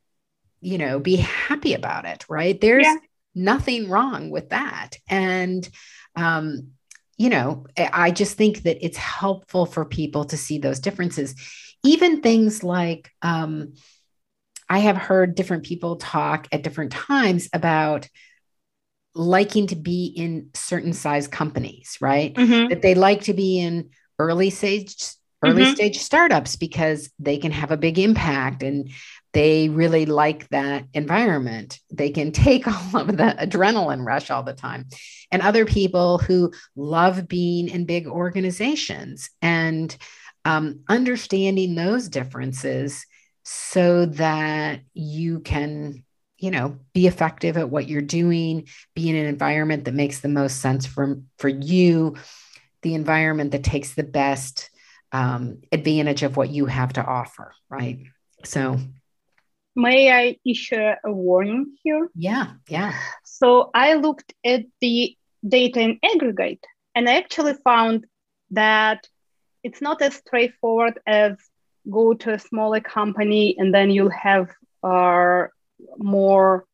you 0.62 0.78
know, 0.78 1.00
be 1.00 1.18
happy 1.18 1.74
about 1.74 2.06
it, 2.06 2.26
right? 2.28 2.60
There's 2.60 2.86
yeah. 2.86 2.98
nothing 3.36 3.90
wrong 3.90 4.30
with 4.30 4.50
that. 4.50 4.98
And, 5.08 5.68
um, 6.16 6.72
you 7.18 7.30
know, 7.30 7.66
I 7.78 8.12
just 8.12 8.38
think 8.38 8.64
that 8.64 8.84
it's 8.84 8.98
helpful 8.98 9.66
for 9.66 9.86
people 9.86 10.26
to 10.26 10.38
see 10.38 10.58
those 10.58 10.80
differences. 10.80 11.36
Even 11.84 12.22
things 12.22 12.64
like, 12.64 13.12
um, 13.22 13.74
I 14.70 14.80
have 14.80 14.98
heard 14.98 15.36
different 15.36 15.64
people 15.64 15.96
talk 15.96 16.48
at 16.52 16.64
different 16.64 16.92
times 16.92 17.50
about 17.54 18.08
liking 19.16 19.68
to 19.68 19.76
be 19.76 20.06
in 20.06 20.50
certain 20.54 20.94
size 20.94 21.28
companies, 21.28 21.98
right? 22.02 22.34
Mm-hmm. 22.34 22.70
That 22.70 22.82
they 22.82 22.96
like 22.96 23.24
to 23.24 23.34
be 23.34 23.60
in 23.60 23.90
early 24.20 24.50
stage 24.50 24.96
early 25.44 25.64
mm-hmm. 25.64 25.74
stage 25.74 26.00
startups 26.00 26.56
because 26.56 27.12
they 27.20 27.38
can 27.38 27.52
have 27.52 27.70
a 27.70 27.78
big 27.78 28.00
impact 28.00 28.64
and 28.64 28.90
they 29.34 29.70
really 29.70 30.08
like 30.08 30.48
that 30.50 30.86
environment. 30.96 31.80
They 31.92 32.10
can 32.10 32.32
take 32.32 32.68
all 32.94 33.02
of 33.02 33.08
the 33.08 33.36
adrenaline 33.40 34.06
rush 34.06 34.32
all 34.32 34.44
the 34.44 34.54
time. 34.54 34.86
And 35.32 35.42
other 35.42 35.66
people 35.66 36.18
who 36.18 36.52
love 36.76 37.28
being 37.28 37.70
in 37.70 37.86
big 37.86 38.08
organizations 38.08 39.30
and 39.42 39.96
um, 40.44 40.80
understanding 40.88 41.76
those 41.76 42.10
differences 42.10 43.06
so 43.50 44.06
that 44.06 44.82
you 44.94 45.40
can 45.40 46.04
you 46.38 46.52
know 46.52 46.78
be 46.94 47.08
effective 47.08 47.56
at 47.58 47.70
what 47.70 47.88
you're 47.88 48.02
doing 48.02 48.68
be 48.94 49.10
in 49.10 49.16
an 49.16 49.26
environment 49.26 49.86
that 49.86 49.94
makes 49.94 50.20
the 50.20 50.28
most 50.28 50.60
sense 50.60 50.86
for 50.86 51.22
for 51.40 51.48
you 51.48 52.16
the 52.82 52.94
environment 52.94 53.52
that 53.52 53.64
takes 53.64 53.96
the 53.96 54.04
best 54.04 54.70
um, 55.14 55.62
advantage 55.72 56.24
of 56.24 56.36
what 56.36 56.50
you 56.50 56.66
have 56.66 56.92
to 56.94 57.04
offer 57.04 57.54
right 57.70 58.00
so 58.44 58.78
May 59.78 60.12
I 60.12 60.38
issue 60.44 60.76
a 61.06 61.12
warning 61.12 61.78
here? 61.84 62.10
Yeah, 62.16 62.54
yeah. 62.68 62.96
So 63.24 63.70
I 63.76 63.94
looked 63.94 64.34
at 64.44 64.62
the 64.82 65.16
data 65.48 65.82
in 65.82 66.00
aggregate 66.04 66.66
and 66.96 67.08
I 67.08 67.18
actually 67.18 67.54
found 67.64 68.08
that 68.50 69.08
it's 69.64 69.80
not 69.80 70.02
as 70.02 70.16
straightforward 70.16 71.00
as 71.06 71.38
go 71.90 72.14
to 72.14 72.34
a 72.34 72.40
smaller 72.40 72.82
company 72.82 73.56
and 73.58 73.74
then 73.74 73.90
you'll 73.90 74.10
have 74.10 74.50
uh, 74.84 75.46
more 75.98 76.66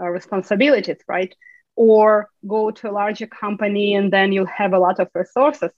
uh, 0.00 0.08
responsibilities, 0.08 0.98
right? 1.08 1.34
Or 1.76 2.28
go 2.46 2.70
to 2.70 2.90
a 2.90 2.92
larger 2.92 3.26
company 3.26 3.94
and 3.94 4.12
then 4.12 4.32
you'll 4.32 4.46
have 4.46 4.72
a 4.72 4.78
lot 4.78 5.00
of 5.00 5.08
resources. 5.14 5.70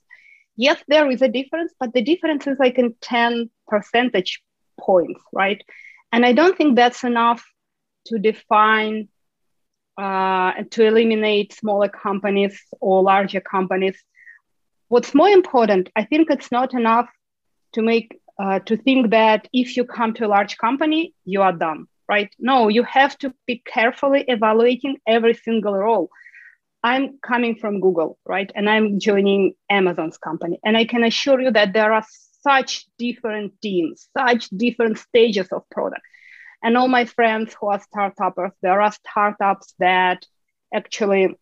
Yes, 0.55 0.81
there 0.87 1.09
is 1.11 1.21
a 1.21 1.27
difference, 1.27 1.73
but 1.79 1.93
the 1.93 2.01
difference 2.01 2.47
is 2.47 2.57
like 2.59 2.77
in 2.79 2.95
10 3.01 3.49
percentage 3.67 4.41
points, 4.79 5.21
right? 5.31 5.61
And 6.11 6.25
I 6.25 6.33
don't 6.33 6.57
think 6.57 6.75
that's 6.75 7.03
enough 7.03 7.45
to 8.07 8.17
define 8.17 9.09
uh, 9.97 10.53
to 10.71 10.85
eliminate 10.85 11.53
smaller 11.53 11.89
companies 11.89 12.59
or 12.79 13.01
larger 13.01 13.41
companies. 13.41 13.97
What's 14.89 15.13
more 15.13 15.29
important, 15.29 15.89
I 15.95 16.05
think 16.05 16.29
it's 16.29 16.51
not 16.51 16.73
enough 16.73 17.09
to 17.73 17.81
make 17.81 18.17
uh, 18.39 18.59
to 18.59 18.77
think 18.77 19.11
that 19.11 19.47
if 19.53 19.75
you 19.75 19.83
come 19.83 20.13
to 20.13 20.25
a 20.25 20.27
large 20.27 20.57
company, 20.57 21.13
you 21.25 21.41
are 21.41 21.53
done, 21.53 21.87
right? 22.07 22.29
No, 22.39 22.67
you 22.67 22.83
have 22.83 23.17
to 23.19 23.33
be 23.45 23.61
carefully 23.65 24.25
evaluating 24.27 24.97
every 25.07 25.33
single 25.33 25.73
role. 25.73 26.09
I'm 26.83 27.17
coming 27.19 27.55
from 27.55 27.81
Google, 27.81 28.17
right? 28.25 28.51
And 28.55 28.69
I'm 28.69 28.99
joining 28.99 29.55
Amazon's 29.69 30.17
company. 30.17 30.59
And 30.63 30.77
I 30.77 30.85
can 30.85 31.03
assure 31.03 31.41
you 31.41 31.51
that 31.51 31.73
there 31.73 31.91
are 31.91 32.05
such 32.41 32.85
different 32.97 33.59
teams, 33.61 34.07
such 34.15 34.49
different 34.49 34.99
stages 34.99 35.47
of 35.51 35.67
product. 35.69 36.01
And 36.63 36.77
all 36.77 36.87
my 36.87 37.05
friends 37.05 37.55
who 37.59 37.67
are 37.67 37.79
startups, 37.79 38.55
there 38.61 38.81
are 38.81 38.91
startups 38.91 39.73
that 39.79 40.25
actually 40.73 41.35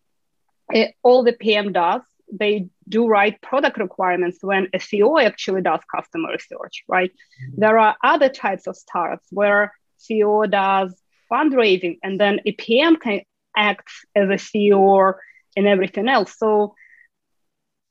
eh, 0.74 0.92
all 1.04 1.24
the 1.24 1.34
PM 1.34 1.74
does, 1.74 2.02
they 2.32 2.70
do 2.88 3.08
write 3.08 3.42
product 3.42 3.78
requirements 3.78 4.40
when 4.42 4.68
a 4.74 4.80
CEO 4.80 5.24
actually 5.24 5.62
does 5.62 5.82
customer 5.94 6.30
research, 6.32 6.84
right? 6.88 7.12
Mm-hmm. 7.12 7.62
There 7.62 7.80
are 7.80 7.96
other 8.04 8.30
types 8.30 8.68
of 8.68 8.76
startups 8.76 9.28
where 9.32 9.74
CEO 10.00 10.50
does 10.50 10.96
fundraising 11.32 11.98
and 12.04 12.20
then 12.20 12.40
a 12.46 12.52
PM 12.52 12.98
can 12.98 13.22
act 13.56 13.90
as 14.16 14.30
a 14.30 14.34
CEO 14.34 15.14
and 15.56 15.68
everything 15.68 16.08
else. 16.08 16.38
So 16.38 16.76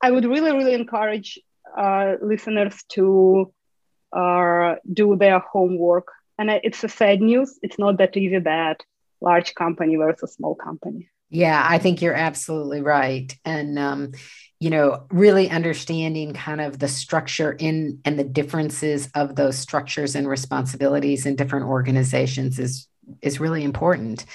I 0.01 0.11
would 0.11 0.25
really, 0.25 0.51
really 0.51 0.73
encourage 0.73 1.39
uh, 1.77 2.15
listeners 2.21 2.83
to 2.89 3.53
uh, 4.15 4.75
do 4.91 5.15
their 5.15 5.39
homework. 5.39 6.07
And 6.37 6.49
it's 6.49 6.83
a 6.83 6.89
sad 6.89 7.21
news. 7.21 7.57
It's 7.61 7.79
not 7.79 7.97
that 7.97 8.15
easy 8.17 8.39
that 8.39 8.83
large 9.21 9.55
company 9.55 9.95
versus 9.95 10.33
small 10.33 10.55
company. 10.55 11.09
Yeah, 11.29 11.65
I 11.67 11.79
think 11.79 12.01
you're 12.01 12.13
absolutely 12.13 12.81
right. 12.81 13.35
And, 13.43 13.77
um, 13.79 14.11
you 14.59 14.69
know, 14.69 15.05
really 15.11 15.49
understanding 15.49 16.33
kind 16.33 16.61
of 16.61 16.79
the 16.79 16.87
structure 16.87 17.51
in 17.51 17.99
and 18.05 18.17
the 18.17 18.23
differences 18.23 19.09
of 19.13 19.35
those 19.35 19.57
structures 19.57 20.15
and 20.15 20.27
responsibilities 20.27 21.25
in 21.25 21.35
different 21.35 21.65
organizations 21.65 22.57
is 22.59 22.87
is 23.21 23.39
really 23.39 23.63
important. 23.63 24.25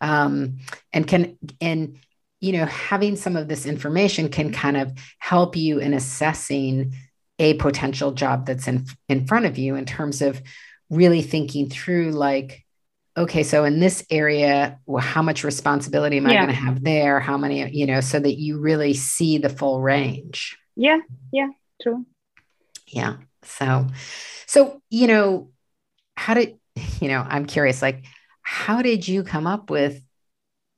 Um, 0.00 0.58
and 0.92 1.06
can 1.06 1.38
and 1.60 1.98
you 2.40 2.52
know, 2.52 2.64
having 2.66 3.16
some 3.16 3.36
of 3.36 3.48
this 3.48 3.66
information 3.66 4.28
can 4.30 4.50
kind 4.52 4.76
of 4.76 4.92
help 5.18 5.56
you 5.56 5.78
in 5.78 5.92
assessing 5.92 6.94
a 7.38 7.54
potential 7.54 8.12
job 8.12 8.46
that's 8.46 8.68
in 8.68 8.86
in 9.08 9.26
front 9.26 9.46
of 9.46 9.56
you 9.56 9.76
in 9.76 9.86
terms 9.86 10.20
of 10.20 10.42
really 10.90 11.22
thinking 11.22 11.70
through 11.70 12.10
like 12.10 12.64
okay 13.16 13.42
so 13.42 13.64
in 13.64 13.80
this 13.80 14.04
area 14.10 14.78
well, 14.86 15.02
how 15.02 15.22
much 15.22 15.44
responsibility 15.44 16.16
am 16.16 16.26
i 16.26 16.32
going 16.32 16.46
to 16.46 16.52
have 16.52 16.82
there 16.82 17.20
how 17.20 17.36
many 17.36 17.68
you 17.70 17.86
know 17.86 18.00
so 18.00 18.18
that 18.18 18.38
you 18.38 18.58
really 18.58 18.94
see 18.94 19.38
the 19.38 19.48
full 19.48 19.80
range 19.80 20.56
yeah 20.76 20.98
yeah 21.32 21.48
true 21.82 22.04
yeah 22.86 23.16
so 23.42 23.86
so 24.46 24.80
you 24.90 25.06
know 25.06 25.50
how 26.16 26.34
did 26.34 26.58
you 27.00 27.08
know 27.08 27.24
i'm 27.28 27.46
curious 27.46 27.82
like 27.82 28.04
how 28.42 28.82
did 28.82 29.06
you 29.06 29.22
come 29.22 29.46
up 29.46 29.70
with 29.70 30.02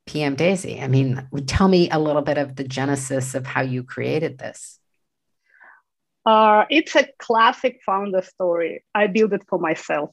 PM 0.06 0.34
Daisy? 0.34 0.80
I 0.80 0.88
mean, 0.88 1.26
tell 1.46 1.68
me 1.68 1.88
a 1.90 1.98
little 1.98 2.22
bit 2.22 2.38
of 2.38 2.56
the 2.56 2.64
genesis 2.64 3.34
of 3.34 3.46
how 3.46 3.62
you 3.62 3.82
created 3.82 4.38
this. 4.38 4.78
Uh, 6.24 6.64
it's 6.70 6.94
a 6.94 7.08
classic 7.18 7.80
founder 7.84 8.22
story. 8.22 8.84
I 8.94 9.06
built 9.06 9.32
it 9.32 9.42
for 9.48 9.58
myself. 9.58 10.10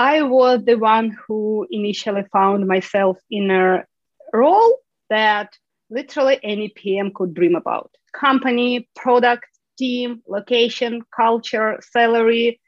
I 0.00 0.22
was 0.22 0.64
the 0.64 0.76
one 0.76 1.14
who 1.26 1.66
initially 1.70 2.24
found 2.32 2.66
myself 2.66 3.18
in 3.30 3.50
a 3.50 3.84
role 4.32 4.78
that 5.10 5.52
literally 5.90 6.40
any 6.42 6.70
PM 6.70 7.12
could 7.14 7.34
dream 7.34 7.54
about 7.54 7.90
company, 8.14 8.88
product, 8.96 9.44
team, 9.76 10.22
location, 10.26 11.02
culture, 11.14 11.78
salary. 11.82 12.62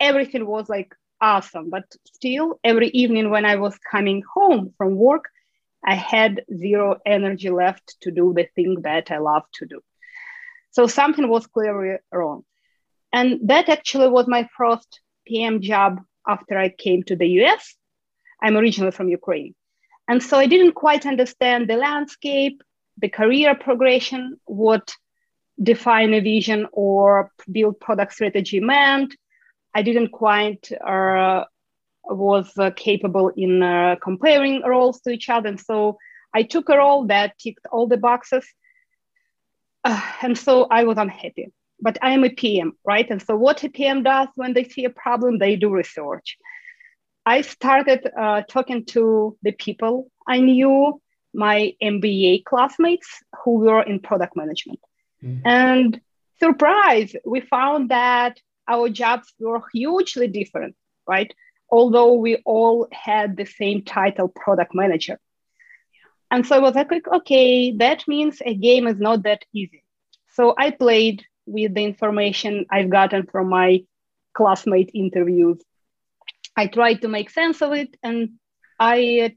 Everything 0.00 0.46
was 0.46 0.70
like 0.70 0.94
awesome. 1.20 1.68
But 1.68 1.84
still, 2.06 2.58
every 2.64 2.88
evening 2.88 3.28
when 3.28 3.44
I 3.44 3.56
was 3.56 3.76
coming 3.90 4.22
home 4.34 4.72
from 4.78 4.96
work, 4.96 5.26
I 5.84 5.96
had 5.96 6.46
zero 6.56 6.96
energy 7.04 7.50
left 7.50 7.96
to 8.04 8.10
do 8.10 8.32
the 8.34 8.48
thing 8.54 8.80
that 8.84 9.10
I 9.10 9.18
love 9.18 9.42
to 9.56 9.66
do. 9.66 9.82
So 10.70 10.86
something 10.86 11.28
was 11.28 11.46
clearly 11.46 11.98
wrong. 12.10 12.44
And 13.12 13.50
that 13.50 13.68
actually 13.68 14.08
was 14.08 14.26
my 14.26 14.48
first 14.56 15.00
PM 15.26 15.60
job 15.60 16.00
after 16.34 16.54
I 16.58 16.68
came 16.84 17.02
to 17.04 17.16
the 17.16 17.28
US. 17.40 17.62
I'm 18.42 18.56
originally 18.56 18.96
from 18.98 19.08
Ukraine. 19.20 19.54
And 20.10 20.22
so 20.22 20.34
I 20.38 20.46
didn't 20.46 20.74
quite 20.84 21.04
understand 21.06 21.68
the 21.68 21.76
landscape, 21.76 22.62
the 23.02 23.08
career 23.08 23.54
progression, 23.54 24.22
what 24.46 24.86
define 25.62 26.14
a 26.14 26.20
vision 26.20 26.66
or 26.72 27.30
build 27.50 27.78
product 27.80 28.12
strategy 28.14 28.60
meant. 28.60 29.14
I 29.74 29.82
didn't 29.82 30.10
quite 30.24 30.64
uh, 30.72 31.44
was 32.04 32.50
uh, 32.58 32.70
capable 32.88 33.28
in 33.36 33.62
uh, 33.62 33.96
comparing 34.02 34.62
roles 34.62 35.00
to 35.02 35.10
each 35.10 35.28
other. 35.28 35.48
And 35.48 35.60
so 35.60 35.98
I 36.34 36.42
took 36.42 36.68
a 36.68 36.78
role 36.78 37.06
that 37.06 37.38
ticked 37.38 37.66
all 37.70 37.86
the 37.86 37.96
boxes. 37.96 38.46
Uh, 39.84 40.00
and 40.22 40.36
so 40.36 40.66
I 40.70 40.84
was 40.84 40.98
unhappy. 40.98 41.52
But 41.82 41.98
I 42.02 42.12
am 42.12 42.24
a 42.24 42.30
PM, 42.30 42.72
right? 42.84 43.08
And 43.08 43.22
so 43.22 43.36
what 43.36 43.64
a 43.64 43.68
PM 43.68 44.02
does 44.02 44.28
when 44.34 44.52
they 44.52 44.64
see 44.64 44.84
a 44.84 44.90
problem, 44.90 45.38
they 45.38 45.56
do 45.56 45.70
research. 45.70 46.36
I 47.24 47.42
started 47.42 48.08
uh, 48.18 48.42
talking 48.48 48.84
to 48.86 49.36
the 49.42 49.52
people 49.52 50.10
I 50.26 50.40
knew, 50.40 51.00
my 51.32 51.74
MBA 51.82 52.44
classmates 52.44 53.08
who 53.44 53.58
were 53.60 53.82
in 53.82 54.00
product 54.00 54.36
management. 54.36 54.80
Mm-hmm. 55.22 55.46
And 55.46 56.00
surprise, 56.38 57.14
we 57.24 57.40
found 57.40 57.90
that 57.90 58.40
our 58.66 58.88
jobs 58.88 59.32
were 59.38 59.62
hugely 59.72 60.28
different, 60.28 60.76
right? 61.06 61.32
Although 61.70 62.14
we 62.14 62.36
all 62.44 62.88
had 62.92 63.36
the 63.36 63.44
same 63.46 63.82
title, 63.82 64.28
product 64.28 64.74
manager. 64.74 65.18
And 66.30 66.46
so 66.46 66.56
I 66.56 66.60
was 66.60 66.74
like, 66.74 66.90
okay, 67.06 67.72
that 67.76 68.06
means 68.06 68.40
a 68.44 68.54
game 68.54 68.86
is 68.86 68.98
not 68.98 69.24
that 69.24 69.44
easy. 69.52 69.84
So 70.34 70.54
I 70.56 70.70
played 70.70 71.24
with 71.50 71.74
the 71.74 71.84
information 71.84 72.66
I've 72.70 72.90
gotten 72.90 73.26
from 73.26 73.48
my 73.48 73.84
classmate 74.34 74.90
interviews. 74.94 75.60
I 76.56 76.66
tried 76.66 77.02
to 77.02 77.08
make 77.08 77.30
sense 77.30 77.62
of 77.62 77.72
it, 77.72 77.96
and 78.02 78.30
I 78.78 79.36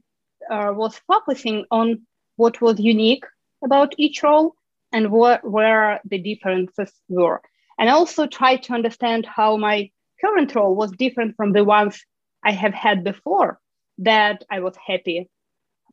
uh, 0.50 0.72
was 0.74 1.00
focusing 1.06 1.64
on 1.70 2.06
what 2.36 2.60
was 2.60 2.78
unique 2.78 3.24
about 3.64 3.94
each 3.98 4.22
role 4.22 4.54
and 4.92 5.10
what, 5.10 5.48
where 5.48 6.00
the 6.04 6.18
differences 6.18 6.92
were. 7.08 7.40
And 7.78 7.88
also 7.90 8.26
tried 8.26 8.62
to 8.64 8.74
understand 8.74 9.26
how 9.26 9.56
my 9.56 9.90
current 10.20 10.54
role 10.54 10.74
was 10.74 10.92
different 10.92 11.36
from 11.36 11.52
the 11.52 11.64
ones 11.64 12.00
I 12.44 12.52
have 12.52 12.74
had 12.74 13.02
before 13.02 13.58
that 13.98 14.44
I 14.50 14.60
was 14.60 14.76
happy 14.76 15.28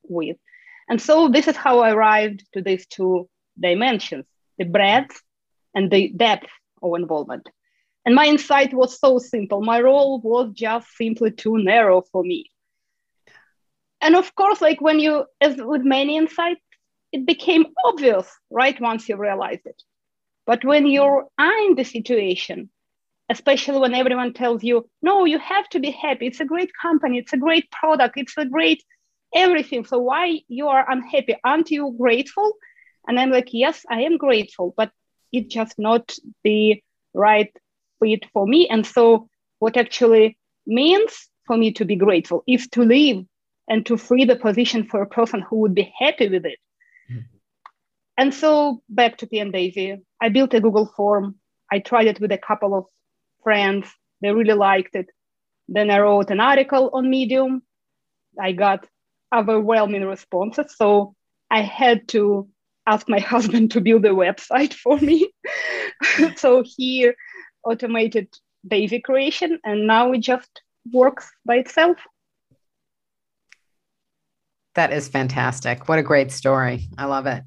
with. 0.03 0.37
And 0.89 1.01
so 1.01 1.29
this 1.29 1.47
is 1.47 1.55
how 1.55 1.79
I 1.79 1.91
arrived 1.91 2.45
to 2.53 2.61
these 2.61 2.85
two 2.85 3.29
dimensions 3.59 4.25
the 4.57 4.65
breadth 4.65 5.21
and 5.73 5.91
the 5.91 6.09
depth 6.09 6.49
of 6.81 6.95
involvement. 6.95 7.49
And 8.05 8.15
my 8.15 8.25
insight 8.25 8.73
was 8.73 8.99
so 8.99 9.19
simple. 9.19 9.61
My 9.61 9.79
role 9.79 10.19
was 10.21 10.51
just 10.53 10.87
simply 10.97 11.31
too 11.31 11.57
narrow 11.57 12.01
for 12.11 12.23
me. 12.23 12.49
And 14.01 14.15
of 14.15 14.33
course, 14.35 14.61
like 14.61 14.81
when 14.81 14.99
you, 14.99 15.25
as 15.39 15.55
with 15.57 15.83
many 15.83 16.17
insights, 16.17 16.61
it 17.11 17.25
became 17.25 17.65
obvious, 17.85 18.27
right? 18.49 18.79
Once 18.81 19.07
you 19.07 19.17
realized 19.17 19.61
it. 19.65 19.81
But 20.47 20.65
when 20.65 20.87
you're 20.87 21.27
in 21.39 21.75
the 21.75 21.83
situation, 21.83 22.69
especially 23.29 23.79
when 23.79 23.93
everyone 23.93 24.33
tells 24.33 24.63
you, 24.63 24.89
no, 25.01 25.25
you 25.25 25.37
have 25.37 25.69
to 25.69 25.79
be 25.79 25.91
happy. 25.91 26.27
It's 26.27 26.39
a 26.39 26.45
great 26.45 26.71
company. 26.81 27.19
It's 27.19 27.33
a 27.33 27.37
great 27.37 27.69
product. 27.71 28.17
It's 28.17 28.37
a 28.37 28.45
great 28.45 28.83
everything. 29.33 29.85
So 29.85 29.99
why 29.99 30.41
you 30.47 30.67
are 30.67 30.89
unhappy? 30.89 31.35
Aren't 31.43 31.71
you 31.71 31.95
grateful? 31.97 32.53
And 33.07 33.19
I'm 33.19 33.31
like, 33.31 33.49
yes, 33.51 33.85
I 33.89 34.01
am 34.01 34.17
grateful, 34.17 34.73
but 34.75 34.91
it's 35.31 35.53
just 35.53 35.77
not 35.77 36.13
the 36.43 36.81
right 37.13 37.51
fit 37.99 38.25
for 38.33 38.45
me. 38.45 38.67
And 38.69 38.85
so 38.85 39.29
what 39.59 39.77
actually 39.77 40.37
means 40.65 41.29
for 41.45 41.57
me 41.57 41.71
to 41.73 41.85
be 41.85 41.95
grateful 41.95 42.43
is 42.47 42.67
to 42.69 42.83
leave 42.83 43.25
and 43.67 43.85
to 43.85 43.97
free 43.97 44.25
the 44.25 44.35
position 44.35 44.85
for 44.85 45.01
a 45.01 45.07
person 45.07 45.41
who 45.41 45.57
would 45.57 45.75
be 45.75 45.93
happy 45.97 46.29
with 46.29 46.45
it. 46.45 46.59
Mm-hmm. 47.09 47.19
And 48.17 48.33
so 48.33 48.81
back 48.89 49.17
to 49.17 49.27
PM 49.27 49.51
Daisy, 49.51 50.01
I 50.21 50.29
built 50.29 50.53
a 50.53 50.61
Google 50.61 50.85
form. 50.85 51.35
I 51.71 51.79
tried 51.79 52.07
it 52.07 52.19
with 52.19 52.31
a 52.31 52.37
couple 52.37 52.75
of 52.75 52.85
friends. 53.43 53.87
They 54.21 54.31
really 54.31 54.53
liked 54.53 54.95
it. 54.95 55.07
Then 55.67 55.89
I 55.89 55.99
wrote 55.99 56.31
an 56.31 56.39
article 56.39 56.89
on 56.93 57.09
Medium. 57.09 57.63
I 58.39 58.51
got 58.51 58.85
overwhelming 59.33 60.03
responses. 60.03 60.75
So 60.75 61.15
I 61.49 61.61
had 61.61 62.07
to 62.09 62.49
ask 62.91 63.07
my 63.09 63.19
husband 63.33 63.71
to 63.71 63.81
build 63.81 64.05
a 64.05 64.09
website 64.09 64.73
for 64.73 64.97
me. 64.99 65.31
so 66.35 66.63
he 66.65 67.11
automated 67.63 68.27
Daisy 68.67 68.99
creation 68.99 69.59
and 69.63 69.87
now 69.87 70.11
it 70.11 70.19
just 70.19 70.61
works 70.91 71.29
by 71.45 71.55
itself. 71.55 71.97
That 74.75 74.93
is 74.93 75.07
fantastic. 75.07 75.89
What 75.89 75.99
a 75.99 76.03
great 76.03 76.31
story. 76.31 76.87
I 76.97 77.05
love 77.05 77.25
it. 77.25 77.43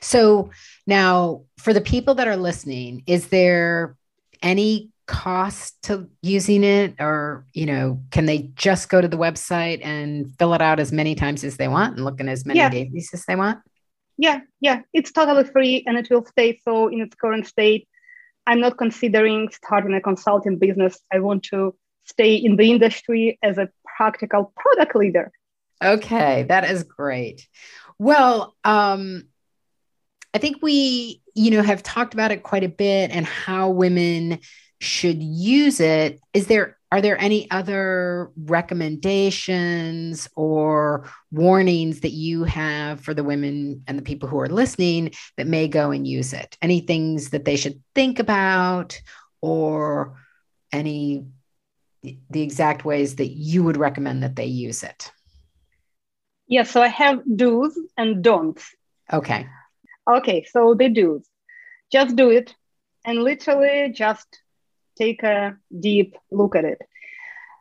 So 0.00 0.50
now 0.86 1.44
for 1.58 1.72
the 1.72 1.80
people 1.80 2.14
that 2.16 2.28
are 2.28 2.36
listening, 2.36 3.02
is 3.06 3.28
there 3.28 3.96
any 4.42 4.90
cost 5.06 5.80
to 5.84 6.08
using 6.20 6.64
it 6.64 6.92
or 6.98 7.46
you 7.52 7.64
know 7.64 8.02
can 8.10 8.26
they 8.26 8.50
just 8.56 8.88
go 8.88 9.00
to 9.00 9.06
the 9.06 9.16
website 9.16 9.78
and 9.84 10.34
fill 10.36 10.52
it 10.52 10.60
out 10.60 10.80
as 10.80 10.90
many 10.90 11.14
times 11.14 11.44
as 11.44 11.56
they 11.58 11.68
want 11.68 11.94
and 11.94 12.04
look 12.04 12.18
in 12.18 12.28
as 12.28 12.44
many 12.44 12.58
yeah. 12.58 12.68
days 12.68 13.10
as 13.14 13.24
they 13.26 13.36
want 13.36 13.60
yeah 14.18 14.40
yeah 14.60 14.82
it's 14.92 15.12
totally 15.12 15.44
free 15.44 15.84
and 15.86 15.96
it 15.96 16.08
will 16.10 16.24
stay 16.24 16.60
so 16.64 16.88
in 16.88 17.00
its 17.00 17.14
current 17.14 17.46
state. 17.46 17.88
I'm 18.48 18.60
not 18.60 18.78
considering 18.78 19.48
starting 19.50 19.92
a 19.94 20.00
consulting 20.00 20.56
business. 20.58 21.00
I 21.12 21.18
want 21.18 21.42
to 21.44 21.74
stay 22.04 22.36
in 22.36 22.54
the 22.54 22.70
industry 22.70 23.38
as 23.42 23.58
a 23.58 23.68
practical 23.96 24.52
product 24.56 24.94
leader. 24.94 25.32
Okay 25.82 26.44
that 26.44 26.64
is 26.70 26.84
great. 26.84 27.48
Well 27.98 28.54
um 28.64 29.24
i 30.34 30.38
think 30.38 30.58
we 30.60 31.22
you 31.34 31.50
know 31.50 31.62
have 31.62 31.82
talked 31.82 32.12
about 32.14 32.30
it 32.30 32.42
quite 32.42 32.64
a 32.64 32.68
bit 32.68 33.10
and 33.10 33.24
how 33.24 33.70
women 33.70 34.38
should 34.80 35.22
use 35.22 35.80
it. 35.80 36.20
Is 36.34 36.46
there 36.46 36.75
are 36.92 37.00
there 37.00 37.20
any 37.20 37.50
other 37.50 38.30
recommendations 38.36 40.28
or 40.36 41.10
warnings 41.32 42.00
that 42.00 42.12
you 42.12 42.44
have 42.44 43.00
for 43.00 43.12
the 43.12 43.24
women 43.24 43.82
and 43.88 43.98
the 43.98 44.02
people 44.02 44.28
who 44.28 44.38
are 44.38 44.48
listening 44.48 45.10
that 45.36 45.48
may 45.48 45.66
go 45.66 45.90
and 45.90 46.06
use 46.06 46.32
it? 46.32 46.56
Any 46.62 46.80
things 46.80 47.30
that 47.30 47.44
they 47.44 47.56
should 47.56 47.82
think 47.94 48.18
about 48.18 49.00
or 49.40 50.16
any 50.72 51.26
the 52.02 52.42
exact 52.42 52.84
ways 52.84 53.16
that 53.16 53.28
you 53.28 53.64
would 53.64 53.76
recommend 53.76 54.22
that 54.22 54.36
they 54.36 54.46
use 54.46 54.84
it? 54.84 55.10
Yes 56.48 56.68
yeah, 56.68 56.72
so 56.72 56.82
i 56.82 56.88
have 56.88 57.20
do's 57.34 57.76
and 57.96 58.22
don'ts. 58.22 58.74
Okay. 59.12 59.46
Okay 60.08 60.44
so 60.44 60.74
the 60.74 60.88
do's. 60.88 61.28
Just 61.90 62.14
do 62.14 62.30
it 62.30 62.54
and 63.04 63.22
literally 63.22 63.92
just 63.92 64.40
take 64.96 65.22
a 65.22 65.56
deep 65.78 66.16
look 66.30 66.56
at 66.56 66.64
it. 66.64 66.80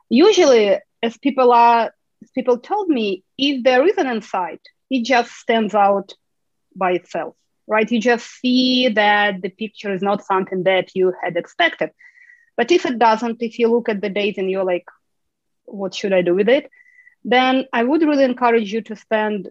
Usually, 0.10 0.78
as 1.02 1.18
people 1.18 1.52
are, 1.52 1.94
as 2.24 2.32
people 2.32 2.58
told 2.60 2.90
me, 2.90 3.24
if 3.38 3.64
there 3.64 3.86
is 3.88 3.98
an 3.98 4.08
insight, 4.08 4.62
it 4.90 5.04
just 5.04 5.32
stands 5.32 5.74
out 5.74 6.14
by 6.76 6.92
itself, 6.92 7.36
right? 7.68 7.90
You 7.90 8.00
just 8.00 8.28
see 8.28 8.90
that 8.90 9.42
the 9.42 9.50
picture 9.50 9.94
is 9.94 10.02
not 10.02 10.26
something 10.26 10.64
that 10.64 10.96
you 10.96 11.14
had 11.22 11.38
expected. 11.38 11.92
But 12.58 12.72
if 12.72 12.86
it 12.86 13.00
doesn't, 13.00 13.42
if 13.42 13.60
you 13.60 13.68
look 13.68 13.90
at 13.90 14.02
the 14.02 14.10
data 14.10 14.40
and 14.40 14.50
you're 14.50 14.64
like, 14.64 14.86
what 15.66 15.94
should 15.94 16.14
I 16.14 16.22
do 16.22 16.36
with 16.36 16.50
it? 16.50 16.70
Then 17.24 17.66
I 17.74 17.84
would 17.84 18.02
really 18.04 18.24
encourage 18.24 18.72
you 18.72 18.82
to 18.84 18.96
spend 18.96 19.50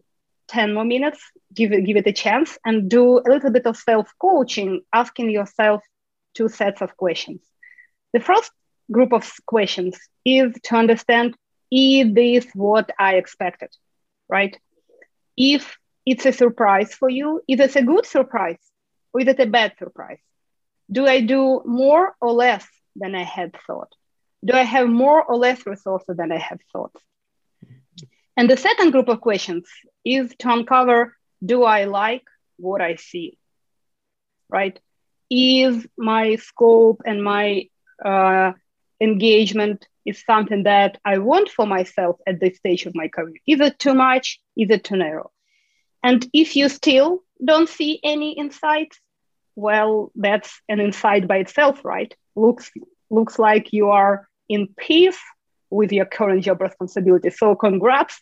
10 0.48 0.74
more 0.74 0.84
minutes, 0.84 1.20
give 1.52 1.72
it, 1.72 1.84
give 1.84 1.96
it 1.96 2.06
a 2.06 2.12
chance, 2.12 2.56
and 2.64 2.88
do 2.88 3.18
a 3.18 3.28
little 3.28 3.50
bit 3.50 3.66
of 3.66 3.76
self 3.76 4.12
coaching, 4.18 4.82
asking 4.92 5.30
yourself 5.30 5.82
two 6.34 6.48
sets 6.48 6.82
of 6.82 6.96
questions. 6.96 7.40
The 8.14 8.20
first 8.20 8.52
group 8.92 9.12
of 9.12 9.30
questions 9.44 9.98
is 10.24 10.54
to 10.62 10.76
understand 10.76 11.34
is 11.70 12.14
this 12.14 12.46
what 12.54 12.90
I 12.96 13.16
expected, 13.16 13.70
right? 14.28 14.56
If 15.36 15.76
it's 16.06 16.24
a 16.24 16.32
surprise 16.32 16.94
for 16.94 17.08
you, 17.08 17.42
is 17.48 17.58
it 17.58 17.74
a 17.74 17.82
good 17.82 18.06
surprise 18.06 18.60
or 19.12 19.22
is 19.22 19.26
it 19.26 19.40
a 19.40 19.46
bad 19.46 19.72
surprise? 19.80 20.20
Do 20.92 21.08
I 21.08 21.22
do 21.22 21.62
more 21.64 22.14
or 22.20 22.30
less 22.32 22.64
than 22.94 23.16
I 23.16 23.24
had 23.24 23.56
thought? 23.66 23.92
Do 24.44 24.52
I 24.52 24.62
have 24.62 24.88
more 24.88 25.24
or 25.24 25.36
less 25.36 25.66
resources 25.66 26.16
than 26.16 26.30
I 26.30 26.38
had 26.38 26.60
thought? 26.72 26.94
And 28.36 28.48
the 28.48 28.56
second 28.56 28.92
group 28.92 29.08
of 29.08 29.20
questions 29.20 29.68
is 30.04 30.32
to 30.38 30.52
uncover 30.52 31.16
do 31.44 31.64
I 31.64 31.86
like 31.86 32.24
what 32.58 32.80
I 32.80 32.94
see? 32.94 33.38
Right? 34.48 34.78
Is 35.30 35.84
my 35.96 36.36
scope 36.36 37.02
and 37.04 37.24
my 37.24 37.68
uh, 38.04 38.52
engagement 39.00 39.86
is 40.06 40.22
something 40.24 40.64
that 40.64 40.98
I 41.04 41.18
want 41.18 41.48
for 41.48 41.66
myself 41.66 42.16
at 42.26 42.40
this 42.40 42.58
stage 42.58 42.86
of 42.86 42.94
my 42.94 43.08
career. 43.08 43.36
Is 43.46 43.60
it 43.60 43.78
too 43.78 43.94
much? 43.94 44.40
Is 44.56 44.70
it 44.70 44.84
too 44.84 44.96
narrow? 44.96 45.30
And 46.02 46.26
if 46.32 46.56
you 46.56 46.68
still 46.68 47.22
don't 47.42 47.68
see 47.68 48.00
any 48.02 48.32
insights, 48.32 49.00
well, 49.56 50.12
that's 50.14 50.60
an 50.68 50.80
insight 50.80 51.26
by 51.26 51.38
itself, 51.38 51.84
right? 51.84 52.14
Looks 52.36 52.70
looks 53.10 53.38
like 53.38 53.72
you 53.72 53.90
are 53.90 54.28
in 54.48 54.68
peace 54.76 55.18
with 55.70 55.92
your 55.92 56.04
current 56.04 56.42
job 56.44 56.60
responsibility. 56.60 57.30
So 57.30 57.54
congrats. 57.54 58.20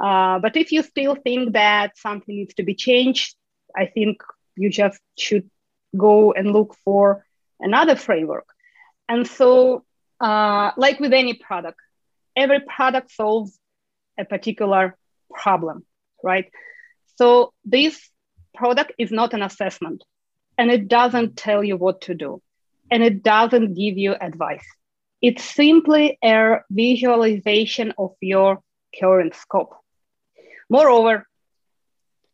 Uh, 0.00 0.38
but 0.40 0.56
if 0.56 0.72
you 0.72 0.82
still 0.82 1.14
think 1.14 1.52
that 1.52 1.96
something 1.96 2.34
needs 2.34 2.54
to 2.54 2.62
be 2.64 2.74
changed, 2.74 3.36
I 3.76 3.86
think 3.86 4.22
you 4.56 4.70
just 4.70 5.00
should 5.18 5.48
go 5.96 6.32
and 6.32 6.52
look 6.52 6.74
for 6.84 7.24
another 7.60 7.96
framework. 7.96 8.46
And 9.08 9.26
so, 9.26 9.84
uh, 10.20 10.72
like 10.76 11.00
with 11.00 11.12
any 11.12 11.34
product, 11.34 11.78
every 12.36 12.60
product 12.60 13.12
solves 13.12 13.58
a 14.18 14.24
particular 14.24 14.96
problem, 15.30 15.84
right? 16.22 16.50
So 17.16 17.52
this 17.64 18.10
product 18.54 18.92
is 18.98 19.10
not 19.10 19.34
an 19.34 19.42
assessment 19.42 20.02
and 20.56 20.70
it 20.70 20.88
doesn't 20.88 21.36
tell 21.36 21.62
you 21.62 21.76
what 21.76 22.02
to 22.02 22.14
do 22.14 22.40
and 22.90 23.02
it 23.02 23.22
doesn't 23.22 23.74
give 23.74 23.98
you 23.98 24.14
advice. 24.14 24.64
It's 25.20 25.44
simply 25.44 26.18
a 26.22 26.58
visualization 26.70 27.94
of 27.98 28.14
your 28.20 28.60
current 28.98 29.34
scope. 29.34 29.74
Moreover, 30.68 31.26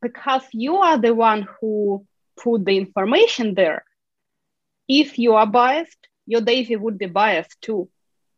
because 0.02 0.42
you 0.52 0.76
are 0.76 0.98
the 0.98 1.14
one 1.14 1.46
who 1.60 2.06
put 2.36 2.64
the 2.64 2.76
information 2.76 3.54
there, 3.54 3.84
if 4.88 5.18
you 5.18 5.34
are 5.34 5.46
biased, 5.46 6.08
your 6.30 6.40
Daisy 6.42 6.76
would 6.76 6.96
be 6.96 7.06
biased 7.06 7.60
too, 7.60 7.88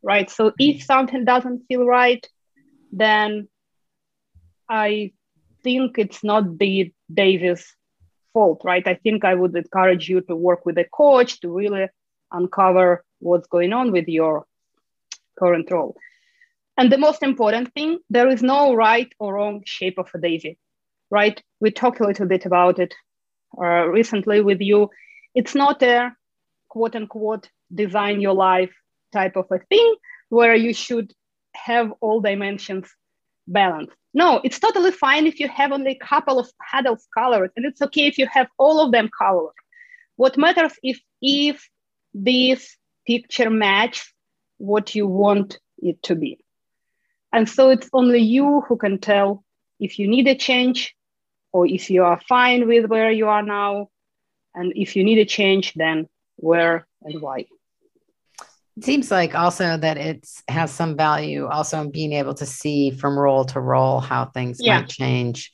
right? 0.01 0.27
So 0.29 0.51
if 0.57 0.83
something 0.83 1.25
doesn't 1.25 1.65
feel 1.67 1.85
right, 1.85 2.27
then 2.91 3.47
I 4.67 5.11
think 5.63 5.99
it's 5.99 6.23
not 6.23 6.57
the 6.57 6.91
Daisy's 7.13 7.63
fault, 8.33 8.61
right? 8.63 8.85
I 8.87 8.95
think 8.95 9.23
I 9.23 9.35
would 9.35 9.55
encourage 9.55 10.09
you 10.09 10.21
to 10.21 10.35
work 10.35 10.65
with 10.65 10.79
a 10.79 10.85
coach 10.85 11.39
to 11.41 11.49
really 11.49 11.87
uncover 12.31 13.03
what's 13.19 13.47
going 13.47 13.73
on 13.73 13.91
with 13.91 14.07
your 14.07 14.47
current 15.37 15.69
role. 15.69 15.95
And 16.75 16.91
the 16.91 16.97
most 16.97 17.21
important 17.21 17.71
thing, 17.75 17.99
there 18.09 18.27
is 18.27 18.41
no 18.41 18.73
right 18.73 19.13
or 19.19 19.35
wrong 19.35 19.61
shape 19.65 19.99
of 19.99 20.09
a 20.15 20.17
daisy, 20.17 20.57
right? 21.11 21.39
We 21.59 21.69
talked 21.69 21.99
a 21.99 22.07
little 22.07 22.25
bit 22.25 22.47
about 22.47 22.79
it 22.79 22.95
uh, 23.55 23.85
recently 23.87 24.41
with 24.41 24.61
you. 24.61 24.89
It's 25.35 25.53
not 25.53 25.83
a 25.83 26.15
quote 26.69 26.95
unquote 26.95 27.49
design 27.73 28.21
your 28.21 28.33
life 28.33 28.73
type 29.11 29.35
of 29.35 29.45
a 29.51 29.59
thing 29.59 29.95
where 30.29 30.55
you 30.55 30.73
should 30.73 31.13
have 31.55 31.93
all 32.01 32.21
dimensions 32.21 32.89
balanced. 33.47 33.95
No, 34.13 34.41
it's 34.43 34.59
totally 34.59 34.91
fine 34.91 35.27
if 35.27 35.39
you 35.39 35.47
have 35.47 35.71
only 35.71 35.91
a 35.91 36.05
couple 36.05 36.39
of 36.39 36.49
petals 36.71 37.07
colored, 37.17 37.51
and 37.55 37.65
it's 37.65 37.81
okay 37.81 38.07
if 38.07 38.17
you 38.17 38.27
have 38.27 38.47
all 38.57 38.79
of 38.79 38.91
them 38.91 39.09
colored. 39.17 39.53
What 40.15 40.37
matters 40.37 40.73
if 40.83 40.99
if 41.21 41.67
this 42.13 42.77
picture 43.05 43.49
matches 43.49 44.13
what 44.57 44.95
you 44.95 45.07
want 45.07 45.59
it 45.79 46.01
to 46.03 46.15
be. 46.15 46.39
And 47.31 47.49
so 47.49 47.69
it's 47.69 47.89
only 47.91 48.19
you 48.19 48.61
who 48.61 48.77
can 48.77 48.99
tell 48.99 49.43
if 49.79 49.99
you 49.99 50.07
need 50.07 50.27
a 50.27 50.35
change 50.35 50.95
or 51.51 51.67
if 51.67 51.89
you 51.89 52.03
are 52.03 52.21
fine 52.29 52.67
with 52.67 52.85
where 52.85 53.11
you 53.11 53.27
are 53.27 53.43
now. 53.43 53.89
And 54.55 54.71
if 54.75 54.95
you 54.95 55.03
need 55.03 55.17
a 55.17 55.25
change, 55.25 55.73
then 55.73 56.07
where 56.43 56.87
and 57.01 57.21
why. 57.21 57.45
It 58.75 58.83
seems 58.83 59.11
like 59.11 59.35
also 59.35 59.77
that 59.77 59.97
it 59.97 60.27
has 60.47 60.71
some 60.71 60.97
value 60.97 61.47
also 61.47 61.79
in 61.81 61.91
being 61.91 62.13
able 62.13 62.33
to 62.35 62.45
see 62.45 62.91
from 62.91 63.17
role 63.17 63.45
to 63.45 63.59
role 63.59 63.99
how 63.99 64.25
things 64.25 64.57
yeah. 64.59 64.79
might 64.79 64.89
change. 64.89 65.51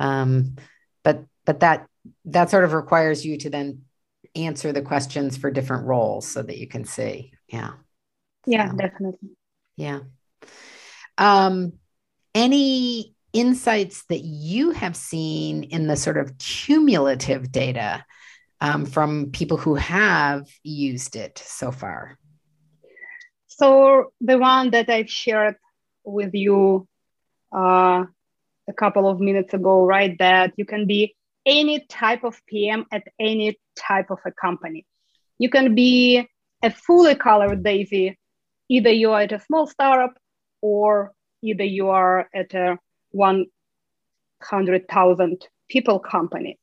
Um, 0.00 0.56
but 1.02 1.24
but 1.44 1.60
that 1.60 1.86
that 2.24 2.50
sort 2.50 2.64
of 2.64 2.72
requires 2.72 3.24
you 3.24 3.36
to 3.38 3.50
then 3.50 3.82
answer 4.34 4.72
the 4.72 4.82
questions 4.82 5.36
for 5.36 5.50
different 5.50 5.86
roles 5.86 6.26
so 6.26 6.42
that 6.42 6.58
you 6.58 6.66
can 6.66 6.84
see. 6.84 7.32
Yeah. 7.48 7.72
Yeah, 8.46 8.70
so, 8.70 8.76
definitely. 8.76 9.30
Yeah. 9.76 10.00
Um, 11.16 11.74
any 12.34 13.14
insights 13.32 14.04
that 14.08 14.20
you 14.20 14.70
have 14.70 14.96
seen 14.96 15.64
in 15.64 15.86
the 15.86 15.96
sort 15.96 16.16
of 16.16 16.36
cumulative 16.38 17.52
data 17.52 18.04
um, 18.60 18.86
from 18.86 19.30
people 19.30 19.56
who 19.56 19.74
have 19.74 20.48
used 20.62 21.16
it 21.16 21.42
so 21.44 21.70
far? 21.70 22.18
So, 23.46 24.12
the 24.20 24.38
one 24.38 24.70
that 24.70 24.88
I've 24.88 25.10
shared 25.10 25.56
with 26.04 26.34
you 26.34 26.88
uh, 27.54 28.04
a 28.68 28.72
couple 28.76 29.08
of 29.08 29.20
minutes 29.20 29.54
ago, 29.54 29.84
right? 29.84 30.16
That 30.18 30.52
you 30.56 30.64
can 30.64 30.86
be 30.86 31.14
any 31.46 31.84
type 31.86 32.24
of 32.24 32.40
PM 32.46 32.86
at 32.90 33.04
any 33.20 33.58
type 33.76 34.10
of 34.10 34.18
a 34.24 34.32
company. 34.32 34.86
You 35.38 35.50
can 35.50 35.74
be 35.74 36.26
a 36.62 36.70
fully 36.70 37.14
colored 37.14 37.62
daisy, 37.62 38.18
either 38.68 38.90
you 38.90 39.12
are 39.12 39.20
at 39.22 39.32
a 39.32 39.40
small 39.40 39.66
startup 39.66 40.14
or 40.62 41.12
either 41.42 41.64
you 41.64 41.88
are 41.90 42.28
at 42.34 42.54
a 42.54 42.78
100,000 43.10 45.46
people 45.68 45.98
company. 45.98 46.58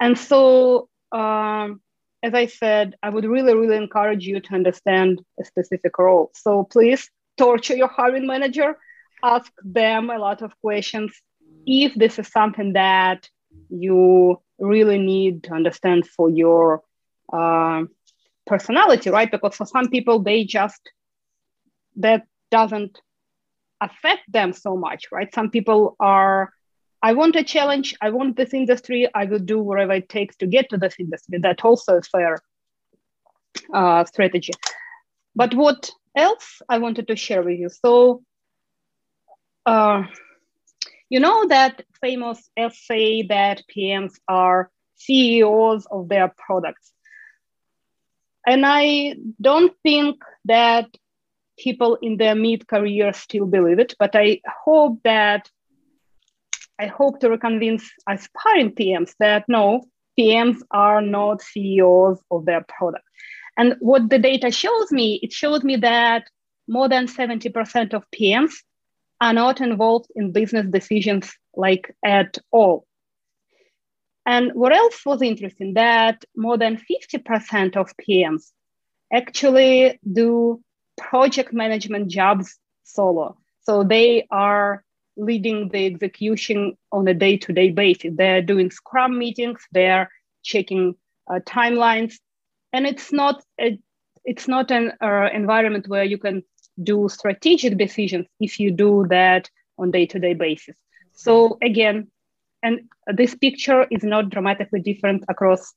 And 0.00 0.18
so, 0.18 0.88
um, 1.12 1.80
as 2.22 2.34
I 2.34 2.46
said, 2.46 2.96
I 3.02 3.10
would 3.10 3.24
really, 3.24 3.54
really 3.54 3.76
encourage 3.76 4.26
you 4.26 4.40
to 4.40 4.54
understand 4.54 5.22
a 5.40 5.44
specific 5.44 5.98
role. 5.98 6.30
So 6.34 6.64
please 6.64 7.08
torture 7.36 7.76
your 7.76 7.88
hiring 7.88 8.26
manager, 8.26 8.76
ask 9.22 9.52
them 9.62 10.10
a 10.10 10.18
lot 10.18 10.42
of 10.42 10.58
questions 10.60 11.12
if 11.66 11.94
this 11.94 12.18
is 12.18 12.28
something 12.28 12.74
that 12.74 13.28
you 13.68 14.40
really 14.58 14.98
need 14.98 15.44
to 15.44 15.52
understand 15.52 16.06
for 16.06 16.30
your 16.30 16.82
uh, 17.32 17.82
personality, 18.46 19.10
right? 19.10 19.30
Because 19.30 19.56
for 19.56 19.66
some 19.66 19.88
people, 19.88 20.20
they 20.20 20.44
just, 20.44 20.80
that 21.96 22.26
doesn't 22.50 23.00
affect 23.80 24.22
them 24.28 24.52
so 24.52 24.76
much, 24.76 25.06
right? 25.12 25.34
Some 25.34 25.50
people 25.50 25.96
are, 26.00 26.52
I 27.02 27.12
want 27.12 27.36
a 27.36 27.44
challenge, 27.44 27.94
I 28.00 28.10
want 28.10 28.36
this 28.36 28.54
industry, 28.54 29.08
I 29.14 29.24
will 29.26 29.38
do 29.38 29.60
whatever 29.60 29.92
it 29.92 30.08
takes 30.08 30.36
to 30.36 30.46
get 30.46 30.70
to 30.70 30.78
this 30.78 30.94
industry. 30.98 31.38
That 31.38 31.64
also 31.64 31.98
a 31.98 32.02
fair 32.02 32.38
uh, 33.72 34.04
strategy. 34.04 34.52
But 35.34 35.54
what 35.54 35.90
else 36.16 36.62
I 36.68 36.78
wanted 36.78 37.08
to 37.08 37.16
share 37.16 37.42
with 37.42 37.58
you? 37.58 37.68
So, 37.68 38.22
uh, 39.66 40.04
you 41.08 41.20
know 41.20 41.46
that 41.48 41.84
famous 42.00 42.50
essay 42.56 43.22
that 43.28 43.62
PMs 43.74 44.14
are 44.26 44.70
CEOs 44.96 45.86
of 45.86 46.08
their 46.08 46.32
products. 46.36 46.92
And 48.46 48.64
I 48.64 49.16
don't 49.40 49.72
think 49.82 50.22
that 50.46 50.86
people 51.58 51.98
in 52.00 52.16
their 52.16 52.34
mid 52.34 52.66
career 52.66 53.12
still 53.12 53.46
believe 53.46 53.78
it, 53.78 53.94
but 53.98 54.14
I 54.14 54.40
hope 54.64 55.00
that 55.04 55.50
I 56.78 56.86
hope 56.86 57.20
to 57.20 57.38
convince 57.38 57.90
aspiring 58.08 58.72
PMs 58.72 59.14
that 59.18 59.44
no, 59.48 59.84
PMs 60.18 60.58
are 60.70 61.00
not 61.00 61.42
CEOs 61.42 62.18
of 62.30 62.44
their 62.44 62.64
product. 62.68 63.04
And 63.56 63.76
what 63.80 64.10
the 64.10 64.18
data 64.18 64.50
shows 64.50 64.92
me, 64.92 65.18
it 65.22 65.32
shows 65.32 65.64
me 65.64 65.76
that 65.76 66.28
more 66.68 66.88
than 66.88 67.06
70% 67.06 67.94
of 67.94 68.04
PMs 68.10 68.52
are 69.20 69.32
not 69.32 69.60
involved 69.60 70.10
in 70.14 70.32
business 70.32 70.66
decisions 70.70 71.32
like 71.54 71.94
at 72.04 72.36
all. 72.50 72.86
And 74.26 74.52
what 74.54 74.74
else 74.74 75.00
was 75.06 75.22
interesting 75.22 75.74
that 75.74 76.24
more 76.36 76.58
than 76.58 76.76
50% 76.76 77.76
of 77.76 77.94
PMs 77.96 78.50
actually 79.12 80.00
do 80.10 80.60
project 80.98 81.52
management 81.52 82.08
jobs 82.10 82.58
solo. 82.82 83.38
So 83.62 83.84
they 83.84 84.26
are 84.30 84.84
leading 85.16 85.68
the 85.68 85.86
execution 85.86 86.76
on 86.92 87.08
a 87.08 87.14
day-to-day 87.14 87.70
basis. 87.70 88.12
They're 88.16 88.42
doing 88.42 88.70
Scrum 88.70 89.18
meetings, 89.18 89.60
they're 89.72 90.10
checking 90.42 90.94
uh, 91.30 91.40
timelines, 91.46 92.14
and 92.72 92.86
it's 92.86 93.12
not 93.12 93.42
a, 93.60 93.78
it's 94.24 94.48
not 94.48 94.70
an 94.70 94.92
uh, 95.00 95.28
environment 95.32 95.88
where 95.88 96.04
you 96.04 96.18
can 96.18 96.42
do 96.82 97.08
strategic 97.08 97.78
decisions 97.78 98.26
if 98.40 98.60
you 98.60 98.70
do 98.70 99.06
that 99.08 99.48
on 99.78 99.90
day-to-day 99.90 100.34
basis. 100.34 100.76
So 101.12 101.58
again, 101.62 102.08
and 102.62 102.80
this 103.06 103.34
picture 103.34 103.86
is 103.90 104.02
not 104.02 104.30
dramatically 104.30 104.80
different 104.80 105.24
across 105.28 105.72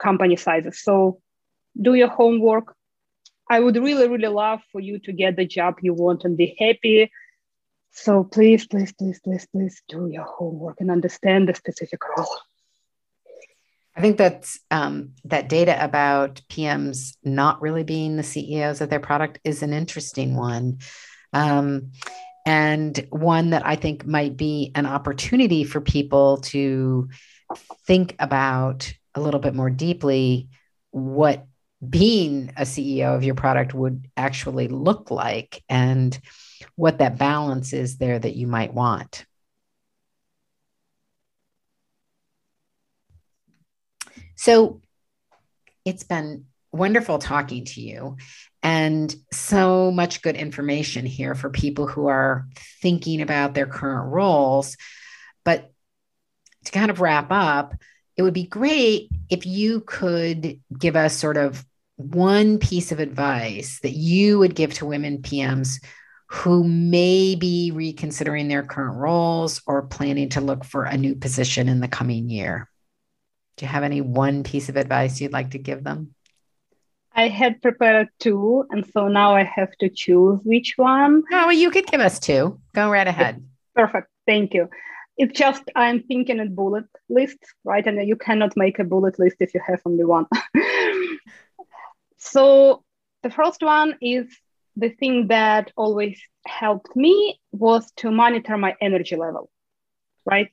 company 0.00 0.36
sizes. 0.36 0.82
So 0.82 1.20
do 1.80 1.94
your 1.94 2.08
homework. 2.08 2.74
I 3.48 3.60
would 3.60 3.76
really, 3.76 4.08
really 4.08 4.28
love 4.28 4.60
for 4.72 4.80
you 4.80 4.98
to 5.00 5.12
get 5.12 5.36
the 5.36 5.44
job 5.44 5.76
you 5.82 5.92
want 5.94 6.24
and 6.24 6.36
be 6.36 6.56
happy. 6.58 7.10
So 7.92 8.24
please, 8.24 8.66
please, 8.66 8.92
please, 8.92 9.20
please, 9.22 9.46
please 9.52 9.82
do 9.88 10.08
your 10.10 10.24
homework 10.24 10.80
and 10.80 10.90
understand 10.90 11.48
the 11.48 11.54
specific 11.54 12.00
role. 12.16 12.36
I 13.96 14.00
think 14.00 14.16
that's 14.16 14.60
um, 14.70 15.10
that 15.24 15.48
data 15.48 15.82
about 15.82 16.40
PMs 16.48 17.16
not 17.24 17.60
really 17.60 17.82
being 17.82 18.16
the 18.16 18.22
CEOs 18.22 18.80
of 18.80 18.88
their 18.88 19.00
product 19.00 19.40
is 19.44 19.62
an 19.62 19.72
interesting 19.72 20.36
one. 20.36 20.78
Um, 21.32 21.92
and 22.46 23.06
one 23.10 23.50
that 23.50 23.66
I 23.66 23.76
think 23.76 24.06
might 24.06 24.36
be 24.36 24.72
an 24.74 24.86
opportunity 24.86 25.64
for 25.64 25.80
people 25.80 26.38
to 26.38 27.08
think 27.86 28.16
about 28.18 28.92
a 29.14 29.20
little 29.20 29.40
bit 29.40 29.54
more 29.54 29.70
deeply 29.70 30.48
what 30.90 31.46
being 31.86 32.52
a 32.56 32.62
CEO 32.62 33.14
of 33.14 33.24
your 33.24 33.34
product 33.34 33.74
would 33.74 34.08
actually 34.16 34.68
look 34.68 35.10
like 35.10 35.62
and 35.68 36.18
what 36.76 36.98
that 36.98 37.18
balance 37.18 37.72
is 37.72 37.98
there 37.98 38.18
that 38.18 38.36
you 38.36 38.46
might 38.46 38.74
want. 38.74 39.24
So 44.36 44.80
it's 45.84 46.04
been 46.04 46.46
wonderful 46.72 47.18
talking 47.18 47.64
to 47.64 47.80
you 47.80 48.16
and 48.62 49.14
so 49.32 49.90
much 49.90 50.22
good 50.22 50.36
information 50.36 51.04
here 51.04 51.34
for 51.34 51.50
people 51.50 51.86
who 51.86 52.06
are 52.06 52.46
thinking 52.80 53.20
about 53.20 53.54
their 53.54 53.66
current 53.66 54.12
roles. 54.12 54.76
But 55.44 55.70
to 56.64 56.72
kind 56.72 56.90
of 56.90 57.00
wrap 57.00 57.28
up, 57.30 57.74
it 58.16 58.22
would 58.22 58.34
be 58.34 58.46
great 58.46 59.10
if 59.30 59.46
you 59.46 59.80
could 59.80 60.60
give 60.78 60.96
us 60.96 61.16
sort 61.16 61.36
of 61.36 61.64
one 61.96 62.58
piece 62.58 62.92
of 62.92 63.00
advice 63.00 63.80
that 63.80 63.92
you 63.92 64.38
would 64.38 64.54
give 64.54 64.74
to 64.74 64.86
women 64.86 65.18
PMs 65.18 65.82
who 66.30 66.62
may 66.62 67.34
be 67.34 67.72
reconsidering 67.72 68.46
their 68.46 68.62
current 68.62 68.96
roles 68.96 69.60
or 69.66 69.82
planning 69.82 70.28
to 70.28 70.40
look 70.40 70.64
for 70.64 70.84
a 70.84 70.96
new 70.96 71.16
position 71.16 71.68
in 71.68 71.80
the 71.80 71.88
coming 71.88 72.30
year. 72.30 72.70
Do 73.56 73.66
you 73.66 73.68
have 73.68 73.82
any 73.82 74.00
one 74.00 74.44
piece 74.44 74.68
of 74.68 74.76
advice 74.76 75.20
you'd 75.20 75.32
like 75.32 75.50
to 75.50 75.58
give 75.58 75.82
them? 75.82 76.14
I 77.12 77.26
had 77.26 77.60
prepared 77.60 78.10
two, 78.20 78.64
and 78.70 78.86
so 78.92 79.08
now 79.08 79.34
I 79.34 79.42
have 79.42 79.72
to 79.80 79.88
choose 79.88 80.40
which 80.44 80.74
one. 80.76 81.24
Oh, 81.32 81.46
well, 81.46 81.52
you 81.52 81.68
could 81.68 81.88
give 81.88 82.00
us 82.00 82.20
two. 82.20 82.60
Go 82.74 82.88
right 82.88 83.08
ahead. 83.08 83.44
Perfect. 83.74 84.06
Thank 84.24 84.54
you. 84.54 84.70
It's 85.16 85.36
just 85.36 85.64
I'm 85.74 86.04
thinking 86.04 86.38
in 86.38 86.54
bullet 86.54 86.86
list, 87.08 87.38
right? 87.64 87.84
And 87.84 88.06
you 88.06 88.14
cannot 88.14 88.56
make 88.56 88.78
a 88.78 88.84
bullet 88.84 89.18
list 89.18 89.38
if 89.40 89.52
you 89.52 89.60
have 89.66 89.80
only 89.84 90.04
one. 90.04 90.26
so 92.18 92.84
the 93.24 93.30
first 93.30 93.62
one 93.62 93.98
is 94.00 94.28
the 94.76 94.90
thing 94.90 95.28
that 95.28 95.72
always 95.76 96.20
helped 96.46 96.94
me 96.96 97.40
was 97.52 97.90
to 97.96 98.10
monitor 98.10 98.56
my 98.56 98.74
energy 98.80 99.16
level, 99.16 99.50
right? 100.24 100.50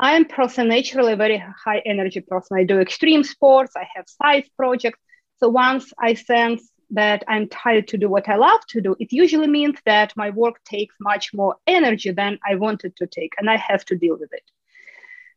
I 0.00 0.16
am 0.16 0.24
person 0.24 0.68
naturally 0.68 1.14
very 1.14 1.38
high 1.64 1.82
energy 1.86 2.20
person. 2.20 2.58
I 2.58 2.64
do 2.64 2.80
extreme 2.80 3.22
sports. 3.22 3.74
I 3.76 3.86
have 3.94 4.06
side 4.08 4.44
projects. 4.56 4.98
So 5.36 5.48
once 5.48 5.92
I 5.98 6.14
sense 6.14 6.68
that 6.90 7.22
I'm 7.28 7.48
tired 7.48 7.88
to 7.88 7.98
do 7.98 8.08
what 8.08 8.28
I 8.28 8.36
love 8.36 8.60
to 8.70 8.80
do, 8.80 8.96
it 8.98 9.12
usually 9.12 9.46
means 9.46 9.78
that 9.86 10.12
my 10.16 10.30
work 10.30 10.62
takes 10.64 10.94
much 11.00 11.32
more 11.32 11.56
energy 11.66 12.10
than 12.10 12.38
I 12.48 12.56
wanted 12.56 12.96
to 12.96 13.06
take, 13.06 13.32
and 13.38 13.48
I 13.48 13.56
have 13.56 13.84
to 13.86 13.96
deal 13.96 14.16
with 14.18 14.32
it. 14.32 14.42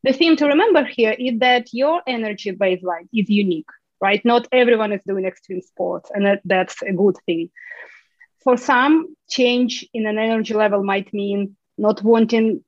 The 0.03 0.13
thing 0.13 0.36
to 0.38 0.47
remember 0.47 0.84
here 0.84 1.16
is 1.18 1.39
that 1.39 1.68
your 1.72 2.01
energy 2.07 2.51
baseline 2.51 3.07
is 3.13 3.30
unique, 3.30 3.70
right? 4.01 4.24
Not 4.26 4.47
everyone 4.51 4.91
is 4.91 5.01
doing 5.07 5.26
extreme 5.26 5.61
sports, 5.61 6.11
and 6.13 6.26
that, 6.26 6.41
that's 6.45 6.82
a 6.82 6.91
good 6.91 7.16
thing. 7.26 7.49
For 8.46 8.58
some, 8.58 9.16
change 9.28 9.86
in 9.93 10.06
an 10.06 10.20
energy 10.20 10.54
level 10.54 10.84
might 10.84 11.14
mean 11.14 11.58
not 11.78 12.04
wanting 12.04 12.64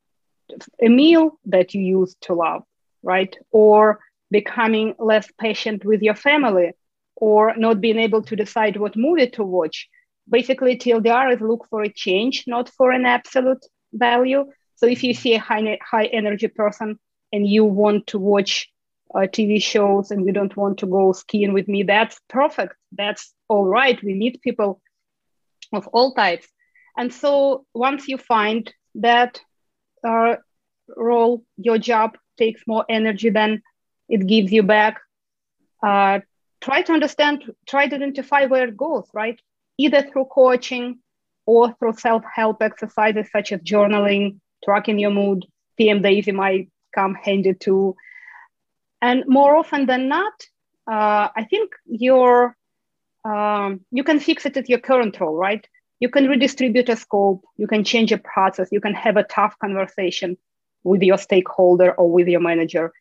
a 0.81 0.89
meal 0.89 1.39
that 1.45 1.73
you 1.73 1.81
used 1.81 2.19
to 2.21 2.33
love, 2.33 2.63
right? 3.03 3.35
Or 3.51 3.99
becoming 4.31 4.95
less 4.97 5.29
patient 5.39 5.85
with 5.85 6.01
your 6.01 6.15
family 6.15 6.71
or 7.15 7.55
not 7.57 7.79
being 7.79 7.99
able 7.99 8.23
to 8.23 8.35
decide 8.35 8.77
what 8.77 8.97
movie 8.97 9.29
to 9.29 9.43
watch. 9.43 9.87
Basically, 10.29 10.77
TLDR 10.77 11.35
is 11.35 11.41
look 11.41 11.67
for 11.69 11.83
a 11.83 11.93
change, 11.93 12.45
not 12.47 12.69
for 12.69 12.91
an 12.91 13.05
absolute 13.05 13.63
value. 13.93 14.45
So 14.75 14.87
if 14.87 15.03
you 15.03 15.13
see 15.13 15.35
a 15.35 15.39
high, 15.39 15.79
high 15.81 16.05
energy 16.05 16.47
person 16.47 16.99
and 17.31 17.47
you 17.47 17.65
want 17.65 18.07
to 18.07 18.19
watch 18.19 18.69
uh, 19.15 19.19
TV 19.19 19.61
shows 19.61 20.11
and 20.11 20.25
you 20.25 20.33
don't 20.33 20.57
want 20.57 20.79
to 20.79 20.87
go 20.87 21.11
skiing 21.13 21.53
with 21.53 21.67
me, 21.67 21.83
that's 21.83 22.19
perfect. 22.29 22.75
That's 22.91 23.33
all 23.47 23.65
right. 23.65 24.01
We 24.03 24.13
need 24.13 24.41
people 24.41 24.81
of 25.73 25.87
all 25.87 26.13
types. 26.13 26.47
And 26.97 27.13
so 27.13 27.65
once 27.73 28.07
you 28.07 28.17
find 28.17 28.71
that 28.95 29.39
uh, 30.07 30.35
role, 30.95 31.43
your 31.57 31.77
job 31.77 32.17
takes 32.37 32.61
more 32.67 32.85
energy 32.89 33.29
than 33.29 33.61
it 34.09 34.25
gives 34.25 34.51
you 34.51 34.63
back, 34.63 34.99
uh, 35.83 36.19
try 36.61 36.81
to 36.81 36.93
understand, 36.93 37.43
try 37.67 37.87
to 37.87 37.95
identify 37.95 38.45
where 38.45 38.67
it 38.67 38.77
goes, 38.77 39.07
right? 39.13 39.39
Either 39.77 40.01
through 40.01 40.25
coaching 40.25 40.99
or 41.45 41.73
through 41.73 41.93
self 41.93 42.23
help 42.33 42.61
exercises 42.61 43.29
such 43.31 43.51
as 43.51 43.61
journaling, 43.61 44.39
tracking 44.63 44.99
your 44.99 45.11
mood. 45.11 45.45
PM 45.77 46.01
Daisy 46.01 46.31
might 46.31 46.69
come 46.95 47.13
handy 47.15 47.53
too. 47.53 47.95
And 49.01 49.23
more 49.27 49.55
often 49.55 49.85
than 49.85 50.07
not, 50.07 50.33
uh, 50.89 51.29
I 51.35 51.45
think 51.49 51.71
your 51.85 52.56
um, 53.25 53.81
you 53.91 54.03
can 54.03 54.19
fix 54.19 54.45
it 54.45 54.57
at 54.57 54.69
your 54.69 54.79
current 54.79 55.19
role, 55.19 55.35
right? 55.35 55.67
You 55.99 56.09
can 56.09 56.27
redistribute 56.27 56.89
a 56.89 56.95
scope, 56.95 57.43
you 57.57 57.67
can 57.67 57.83
change 57.83 58.11
a 58.11 58.17
process, 58.17 58.69
you 58.71 58.81
can 58.81 58.93
have 58.93 59.17
a 59.17 59.23
tough 59.23 59.57
conversation 59.59 60.37
with 60.83 61.01
your 61.01 61.17
stakeholder 61.17 61.91
or 61.93 62.11
with 62.11 62.27
your 62.27 62.39
manager. 62.39 62.93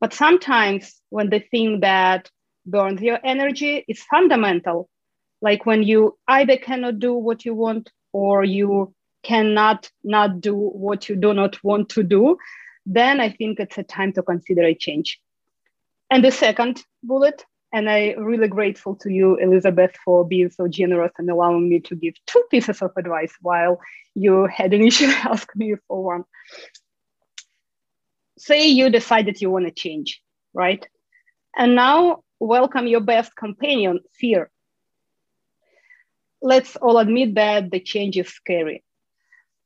But 0.00 0.12
sometimes 0.12 1.00
when 1.10 1.30
the 1.30 1.40
thing 1.40 1.80
that 1.80 2.30
burns 2.66 3.00
your 3.00 3.18
energy 3.24 3.84
is 3.88 4.02
fundamental. 4.02 4.88
Like 5.40 5.66
when 5.66 5.82
you 5.82 6.18
either 6.28 6.56
cannot 6.56 6.98
do 6.98 7.14
what 7.14 7.44
you 7.44 7.54
want 7.54 7.90
or 8.12 8.44
you 8.44 8.94
cannot 9.22 9.90
not 10.04 10.40
do 10.40 10.54
what 10.54 11.08
you 11.08 11.16
do 11.16 11.34
not 11.34 11.62
want 11.64 11.88
to 11.90 12.02
do, 12.02 12.36
then 12.86 13.20
I 13.20 13.30
think 13.30 13.60
it's 13.60 13.78
a 13.78 13.82
time 13.82 14.12
to 14.14 14.22
consider 14.22 14.62
a 14.62 14.74
change. 14.74 15.20
And 16.10 16.24
the 16.24 16.30
second 16.30 16.82
bullet, 17.02 17.44
and 17.72 17.88
I'm 17.88 18.22
really 18.22 18.48
grateful 18.48 18.96
to 18.96 19.10
you, 19.10 19.36
Elizabeth, 19.36 19.96
for 20.04 20.26
being 20.26 20.50
so 20.50 20.68
generous 20.68 21.12
and 21.18 21.30
allowing 21.30 21.68
me 21.68 21.80
to 21.80 21.96
give 21.96 22.14
two 22.26 22.42
pieces 22.50 22.82
of 22.82 22.92
advice 22.96 23.32
while 23.40 23.80
you 24.14 24.46
had 24.46 24.74
initially 24.74 25.12
asked 25.24 25.56
me 25.56 25.74
for 25.88 26.04
one. 26.04 26.24
Say 28.38 28.66
you 28.68 28.90
decided 28.90 29.40
you 29.40 29.50
want 29.50 29.66
to 29.66 29.70
change, 29.70 30.20
right? 30.52 30.86
And 31.56 31.74
now 31.74 32.24
welcome 32.40 32.86
your 32.86 33.00
best 33.00 33.34
companion, 33.36 34.00
fear. 34.18 34.50
Let's 36.42 36.76
all 36.76 36.98
admit 36.98 37.36
that 37.36 37.70
the 37.70 37.80
change 37.80 38.18
is 38.18 38.28
scary. 38.28 38.84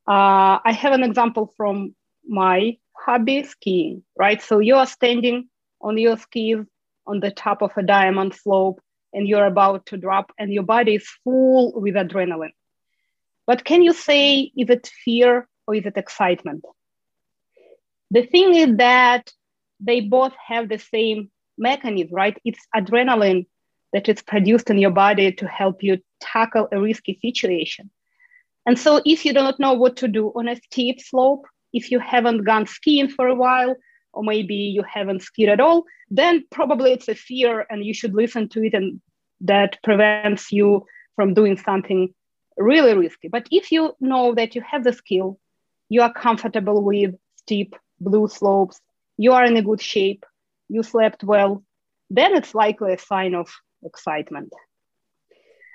Uh, 0.07 0.61
I 0.65 0.73
have 0.73 0.93
an 0.93 1.03
example 1.03 1.53
from 1.57 1.95
my 2.29 2.77
hobby, 2.93 3.43
skiing, 3.45 4.05
right? 4.17 4.41
So 4.41 4.61
you 4.61 4.77
are 4.77 4.87
standing 4.87 5.49
on 5.81 5.99
your 5.99 6.17
skis 6.19 6.59
on 7.07 7.21
the 7.21 7.31
top 7.31 7.63
of 7.63 7.73
a 7.77 7.83
diamond 7.83 8.35
slope 8.35 8.81
and 9.13 9.27
you're 9.29 9.47
about 9.47 9.87
to 9.87 9.97
drop 9.97 10.33
and 10.39 10.53
your 10.53 10.63
body 10.63 10.97
is 10.97 11.09
full 11.25 11.73
with 11.81 11.95
adrenaline. 11.95 12.55
But 13.47 13.65
can 13.65 13.83
you 13.83 13.93
say, 13.93 14.51
is 14.57 14.71
it 14.71 14.91
fear 15.05 15.49
or 15.67 15.75
is 15.75 15.87
it 15.87 15.97
excitement? 15.97 16.65
The 18.11 18.23
thing 18.27 18.55
is 18.55 18.77
that 18.77 19.33
they 19.81 20.01
both 20.01 20.33
have 20.47 20.69
the 20.69 20.79
same 20.79 21.31
mechanism, 21.59 22.15
right? 22.15 22.37
It's 22.45 22.67
adrenaline 22.75 23.47
that 23.93 24.09
is 24.09 24.23
produced 24.23 24.71
in 24.71 24.79
your 24.79 24.91
body 24.91 25.33
to 25.33 25.47
help 25.47 25.83
you 25.83 25.99
tackle 26.21 26.69
a 26.73 26.81
risky 26.81 27.19
situation. 27.23 27.91
And 28.67 28.79
so, 28.79 29.01
if 29.05 29.25
you 29.25 29.33
do 29.33 29.41
not 29.41 29.61
know 29.61 29.75
what 29.75 29.97
to 29.99 30.09
do 30.09 30.33
on 30.35 30.49
a 30.49 30.57
steep 30.57 31.01
slope, 31.01 31.47
if 31.73 31.91
you 31.91 32.01
haven't 32.01 32.45
gone 32.45 32.67
skiing 32.67 33.09
for 33.09 33.29
a 33.29 33.35
while, 33.35 33.77
or 34.17 34.25
maybe 34.25 34.55
you 34.55 34.83
haven't 34.83 35.23
skied 35.23 35.51
at 35.51 35.61
all, 35.61 35.85
then 36.11 36.45
probably 36.51 36.93
it's 36.93 37.09
a 37.09 37.15
fear 37.15 37.67
and 37.69 37.85
you 37.85 37.95
should 37.95 38.15
listen 38.15 38.49
to 38.49 38.65
it, 38.65 38.75
and 38.75 39.01
that 39.43 39.79
prevents 39.83 40.51
you 40.51 40.87
from 41.15 41.35
doing 41.35 41.57
something 41.57 42.15
really 42.57 42.95
risky. 42.95 43.29
But 43.29 43.47
if 43.51 43.71
you 43.71 43.95
know 44.01 44.35
that 44.35 44.55
you 44.55 44.63
have 44.63 44.85
the 44.85 44.93
skill, 44.93 45.39
you 45.89 46.03
are 46.03 46.13
comfortable 46.13 46.83
with 46.83 47.15
steep 47.37 47.77
blue 48.01 48.29
slopes, 48.29 48.81
you 49.19 49.33
are 49.33 49.45
in 49.45 49.57
a 49.57 49.63
good 49.63 49.81
shape, 49.81 50.25
you 50.69 50.83
slept 50.83 51.23
well, 51.23 51.63
then 52.11 52.35
it's 52.35 52.55
likely 52.55 52.93
a 52.95 52.99
sign 52.99 53.35
of 53.35 53.49
excitement. 53.85 54.53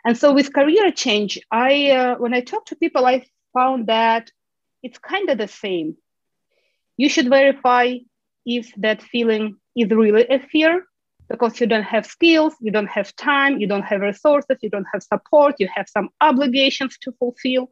And 0.04 0.18
so 0.18 0.34
with 0.34 0.54
career 0.54 0.92
change, 0.92 1.39
I 1.52 1.92
uh, 1.92 2.16
when 2.18 2.34
I 2.34 2.42
talk 2.42 2.66
to 2.68 2.76
people, 2.76 3.06
I 3.06 3.26
found 3.54 3.88
that 3.88 4.32
it's 4.82 4.98
kind 4.98 5.30
of 5.30 5.38
the 5.38 5.48
same. 5.48 5.96
You 6.98 7.10
should 7.10 7.30
verify 7.30 7.98
if 8.46 8.74
that 8.78 9.02
feeling 9.02 9.58
is 9.76 9.89
really 9.89 10.26
a 10.28 10.39
fear 10.39 10.84
because 11.30 11.62
you 11.62 11.68
don't 11.68 11.84
have 11.84 12.06
skills, 12.06 12.54
you 12.60 12.72
don't 12.72 12.89
have 12.89 13.16
time, 13.16 13.60
you 13.60 13.68
don't 13.68 13.84
have 13.84 14.02
resources, 14.02 14.58
you 14.62 14.70
don't 14.70 14.88
have 14.92 15.02
support, 15.02 15.56
you 15.60 15.68
have 15.74 15.88
some 15.88 16.10
obligations 16.20 16.98
to 17.00 17.12
fulfill, 17.14 17.70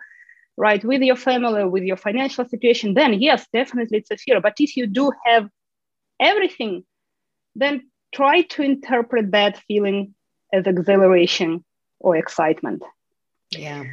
right, 0.55 0.83
with 0.83 1.01
your 1.01 1.17
family, 1.17 1.65
with 1.65 1.83
your 1.83 1.97
financial 1.97 2.45
situation, 2.45 2.93
then 2.93 3.21
yes, 3.21 3.45
definitely 3.51 3.97
it's 3.97 4.11
a 4.11 4.17
fear. 4.17 4.39
But 4.39 4.55
if 4.59 4.77
you 4.77 4.87
do 4.87 5.11
have 5.25 5.49
everything 6.19 6.85
then 7.55 7.89
try 8.13 8.41
to 8.41 8.61
interpret 8.61 9.31
that 9.31 9.57
feeling 9.67 10.15
as 10.53 10.65
exhilaration 10.65 11.63
or 11.99 12.15
excitement. 12.15 12.83
Yeah. 13.51 13.83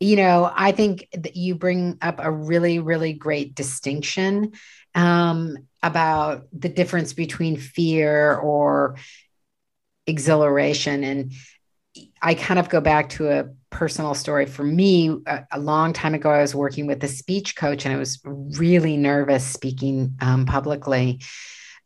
You 0.00 0.16
know, 0.16 0.50
I 0.54 0.72
think 0.72 1.08
that 1.12 1.36
you 1.36 1.54
bring 1.54 1.98
up 2.02 2.16
a 2.18 2.30
really, 2.30 2.78
really 2.78 3.12
great 3.12 3.54
distinction 3.54 4.52
um, 4.94 5.56
about 5.82 6.46
the 6.52 6.68
difference 6.68 7.12
between 7.12 7.56
fear 7.56 8.34
or 8.34 8.96
exhilaration. 10.06 11.04
And 11.04 11.32
I 12.20 12.34
kind 12.34 12.58
of 12.58 12.68
go 12.68 12.80
back 12.80 13.10
to 13.10 13.30
a 13.30 13.48
personal 13.70 14.14
story 14.14 14.46
for 14.46 14.64
me. 14.64 15.10
A, 15.26 15.46
a, 15.52 15.60
long 15.60 15.92
time 15.92 16.14
ago, 16.14 16.30
I 16.30 16.40
was 16.40 16.54
working 16.54 16.86
with 16.86 17.02
a 17.04 17.08
speech 17.08 17.56
coach 17.56 17.84
and 17.84 17.94
I 17.94 17.98
was 17.98 18.20
really 18.24 18.96
nervous 18.96 19.44
speaking 19.44 20.16
um, 20.20 20.46
publicly 20.46 21.20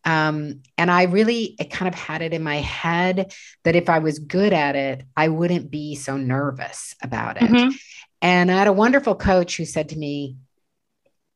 Um, 0.09 0.63
and 0.79 0.91
I 0.91 1.03
really 1.03 1.55
it 1.61 1.71
kind 1.71 1.87
of 1.87 1.95
had 1.95 2.23
it 2.23 2.33
in 2.33 2.43
my 2.43 2.57
head 2.57 3.35
that 3.65 3.77
if 3.77 3.91
I 3.91 3.99
was 3.99 4.19
good 4.19 4.55
at 4.55 4.75
it, 4.75 5.05
I 5.15 5.29
wouldn't 5.29 5.71
be 5.71 5.97
so 5.97 6.17
nervous 6.17 6.95
about 7.03 7.37
it. 7.37 7.51
Mm-hmm. 7.51 7.77
And 8.23 8.51
I 8.51 8.55
had 8.55 8.69
a 8.69 8.73
wonderful 8.73 9.15
coach 9.15 9.59
who 9.59 9.67
said 9.67 9.91
to 9.91 9.99
me, 9.99 10.37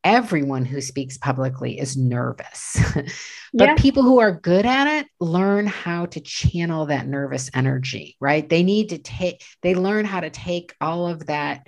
everyone 0.03 0.65
who 0.65 0.81
speaks 0.81 1.19
publicly 1.19 1.79
is 1.79 1.95
nervous. 1.95 2.75
but 3.53 3.67
yeah. 3.67 3.75
people 3.75 4.01
who 4.01 4.19
are 4.19 4.31
good 4.31 4.65
at 4.65 4.87
it 4.87 5.07
learn 5.19 5.67
how 5.67 6.07
to 6.07 6.19
channel 6.19 6.87
that 6.87 7.07
nervous 7.07 7.51
energy, 7.53 8.17
right? 8.19 8.49
They 8.49 8.63
need 8.63 8.89
to 8.89 8.97
take, 8.97 9.43
they 9.61 9.75
learn 9.75 10.05
how 10.05 10.21
to 10.21 10.31
take 10.31 10.73
all 10.81 11.07
of 11.07 11.27
that 11.27 11.67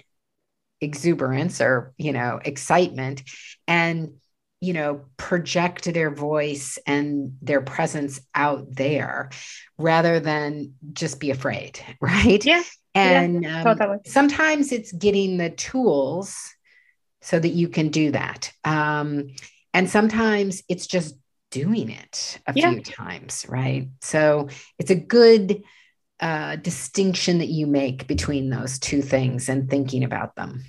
exuberance 0.81 1.61
or, 1.61 1.93
you 1.99 2.13
know, 2.13 2.39
excitement 2.43 3.21
and, 3.67 4.15
you 4.61 4.73
know, 4.73 5.05
project 5.17 5.85
their 5.93 6.09
voice 6.09 6.77
and 6.87 7.37
their 7.41 7.61
presence 7.61 8.19
out 8.33 8.65
there 8.73 9.29
rather 9.77 10.19
than 10.19 10.73
just 10.93 11.19
be 11.19 11.31
afraid, 11.31 11.79
right? 12.01 12.43
Yeah. 12.43 12.63
And 12.93 13.43
yeah, 13.43 13.63
um, 13.63 13.77
totally. 13.77 13.97
sometimes 14.05 14.71
it's 14.71 14.91
getting 14.91 15.37
the 15.37 15.49
tools 15.49 16.53
so 17.21 17.39
that 17.39 17.49
you 17.49 17.67
can 17.67 17.89
do 17.89 18.11
that. 18.11 18.51
Um, 18.63 19.27
and 19.73 19.89
sometimes 19.89 20.63
it's 20.69 20.87
just 20.87 21.15
doing 21.51 21.89
it 21.89 22.39
a 22.47 22.53
yeah. 22.55 22.71
few 22.71 22.81
times, 22.81 23.45
right? 23.49 23.89
So 24.01 24.47
it's 24.79 24.91
a 24.91 24.95
good 24.95 25.63
uh, 26.19 26.55
distinction 26.55 27.39
that 27.39 27.49
you 27.49 27.67
make 27.67 28.07
between 28.07 28.49
those 28.49 28.79
two 28.79 29.01
things 29.01 29.49
and 29.49 29.69
thinking 29.69 30.03
about 30.03 30.35
them. 30.35 30.63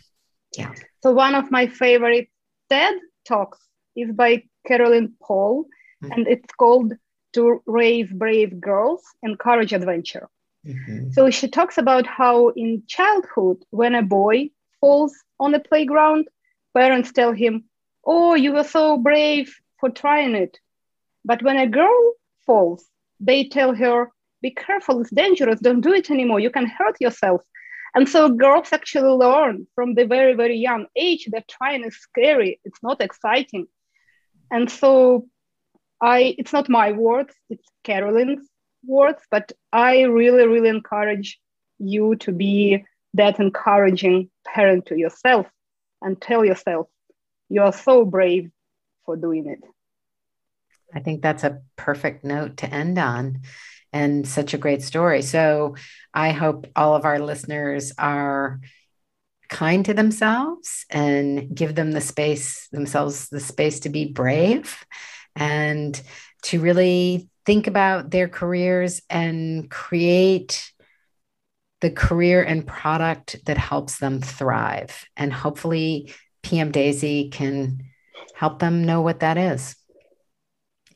Yeah. 0.56 0.72
So 1.02 1.12
one 1.12 1.34
of 1.34 1.50
my 1.50 1.68
favorite 1.68 2.28
TED 2.68 2.94
talks 3.26 3.58
is 3.96 4.12
by 4.12 4.44
Carolyn 4.66 5.14
Paul, 5.22 5.64
mm-hmm. 6.02 6.12
and 6.12 6.28
it's 6.28 6.52
called 6.54 6.92
To 7.34 7.62
Raise 7.66 8.10
Brave 8.10 8.60
Girls 8.60 9.02
Encourage 9.22 9.72
Adventure. 9.72 10.28
Mm-hmm. 10.66 11.10
So 11.12 11.30
she 11.30 11.48
talks 11.48 11.78
about 11.78 12.06
how 12.06 12.48
in 12.50 12.82
childhood, 12.86 13.58
when 13.70 13.94
a 13.94 14.02
boy 14.02 14.50
falls 14.80 15.14
on 15.38 15.54
a 15.54 15.60
playground, 15.60 16.28
parents 16.74 17.12
tell 17.12 17.32
him, 17.32 17.64
Oh, 18.04 18.34
you 18.34 18.52
were 18.52 18.64
so 18.64 18.98
brave 18.98 19.54
for 19.80 19.90
trying 19.90 20.34
it. 20.34 20.58
But 21.24 21.42
when 21.42 21.56
a 21.56 21.66
girl 21.66 22.14
falls, 22.44 22.84
they 23.20 23.48
tell 23.48 23.74
her, 23.74 24.10
Be 24.42 24.50
careful, 24.50 25.00
it's 25.00 25.10
dangerous, 25.10 25.60
don't 25.60 25.80
do 25.80 25.92
it 25.92 26.10
anymore, 26.10 26.40
you 26.40 26.50
can 26.50 26.66
hurt 26.66 26.96
yourself. 27.00 27.42
And 27.94 28.08
so 28.08 28.28
girls 28.28 28.72
actually 28.72 29.08
learn 29.08 29.66
from 29.74 29.94
the 29.94 30.04
very, 30.04 30.34
very 30.34 30.58
young 30.58 30.86
age 30.96 31.28
that 31.32 31.48
trying 31.48 31.82
is 31.82 31.96
scary, 31.96 32.60
it's 32.64 32.82
not 32.82 33.00
exciting. 33.00 33.66
And 34.50 34.70
so 34.70 35.26
I 36.00 36.34
it's 36.38 36.52
not 36.52 36.68
my 36.68 36.92
words, 36.92 37.34
it's 37.50 37.66
Carolyn's 37.84 38.48
words, 38.84 39.20
but 39.30 39.52
I 39.72 40.02
really, 40.02 40.46
really 40.46 40.68
encourage 40.68 41.38
you 41.78 42.16
to 42.16 42.32
be 42.32 42.84
that 43.14 43.40
encouraging 43.40 44.30
parent 44.46 44.86
to 44.86 44.96
yourself 44.96 45.46
and 46.02 46.20
tell 46.20 46.44
yourself 46.44 46.86
you 47.48 47.62
are 47.62 47.72
so 47.72 48.04
brave 48.04 48.50
for 49.04 49.16
doing 49.16 49.46
it. 49.46 49.60
I 50.94 51.00
think 51.00 51.22
that's 51.22 51.44
a 51.44 51.62
perfect 51.76 52.24
note 52.24 52.58
to 52.58 52.72
end 52.72 52.98
on 52.98 53.40
and 53.92 54.26
such 54.26 54.54
a 54.54 54.58
great 54.58 54.82
story. 54.82 55.22
So 55.22 55.76
I 56.12 56.30
hope 56.32 56.66
all 56.76 56.94
of 56.94 57.04
our 57.04 57.18
listeners 57.18 57.92
are 57.98 58.60
kind 59.48 59.84
to 59.84 59.94
themselves 59.94 60.84
and 60.90 61.54
give 61.54 61.74
them 61.74 61.92
the 61.92 62.00
space 62.00 62.68
themselves 62.68 63.28
the 63.28 63.40
space 63.40 63.80
to 63.80 63.88
be 63.88 64.06
brave 64.06 64.84
and 65.34 66.00
to 66.42 66.60
really 66.60 67.28
think 67.44 67.66
about 67.66 68.10
their 68.10 68.28
careers 68.28 69.02
and 69.08 69.70
create 69.70 70.72
the 71.80 71.90
career 71.90 72.42
and 72.42 72.66
product 72.66 73.44
that 73.46 73.58
helps 73.58 73.98
them 73.98 74.20
thrive. 74.20 75.06
And 75.16 75.32
hopefully, 75.32 76.12
PM 76.42 76.70
Daisy 76.70 77.28
can 77.28 77.84
help 78.34 78.58
them 78.58 78.84
know 78.84 79.02
what 79.02 79.20
that 79.20 79.36
is. 79.36 79.76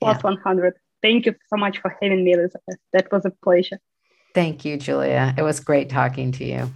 Plus 0.00 0.16
yeah. 0.16 0.30
100. 0.30 0.74
Thank 1.02 1.26
you 1.26 1.34
so 1.48 1.56
much 1.56 1.78
for 1.78 1.96
having 2.02 2.24
me, 2.24 2.32
Elizabeth. 2.32 2.78
That 2.92 3.10
was 3.12 3.24
a 3.24 3.30
pleasure. 3.30 3.78
Thank 4.34 4.64
you, 4.64 4.76
Julia. 4.76 5.34
It 5.36 5.42
was 5.42 5.60
great 5.60 5.88
talking 5.88 6.32
to 6.32 6.44
you. 6.44 6.70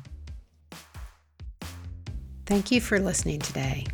Thank 2.47 2.70
you 2.70 2.80
for 2.80 2.99
listening 2.99 3.40
today. 3.40 3.86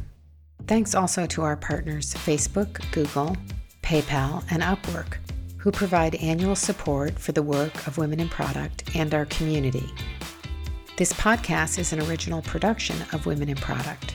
Thanks 0.67 0.95
also 0.95 1.27
to 1.27 1.43
our 1.43 1.57
partners 1.57 2.15
Facebook, 2.15 2.81
Google, 2.93 3.37
PayPal, 3.83 4.45
and 4.51 4.63
Upwork 4.63 5.19
who 5.61 5.71
provide 5.71 6.15
annual 6.17 6.57
support 6.57 7.19
for 7.19 7.33
the 7.33 7.43
work 7.43 7.87
of 7.87 7.99
Women 7.99 8.19
in 8.19 8.31
Product 8.31 8.97
and 8.97 9.13
our 9.13 9.27
community. 9.27 9.91
This 10.97 11.13
podcast 11.13 11.79
is 11.79 11.93
an 11.93 12.01
original 12.01 12.41
production 12.41 12.97
of 13.13 13.27
Women 13.27 13.51
in 13.51 13.57
Product. 13.57 14.15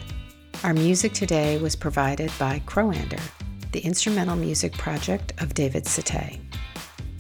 Our 0.64 0.74
music 0.74 1.14
today 1.14 1.60
was 1.60 1.76
provided 1.76 2.32
by 2.40 2.64
Crowander, 2.66 3.22
the 3.74 3.80
instrumental 3.82 4.36
music 4.36 4.74
project 4.74 5.34
of 5.40 5.54
David 5.54 5.86
Szesztay. 5.86 6.40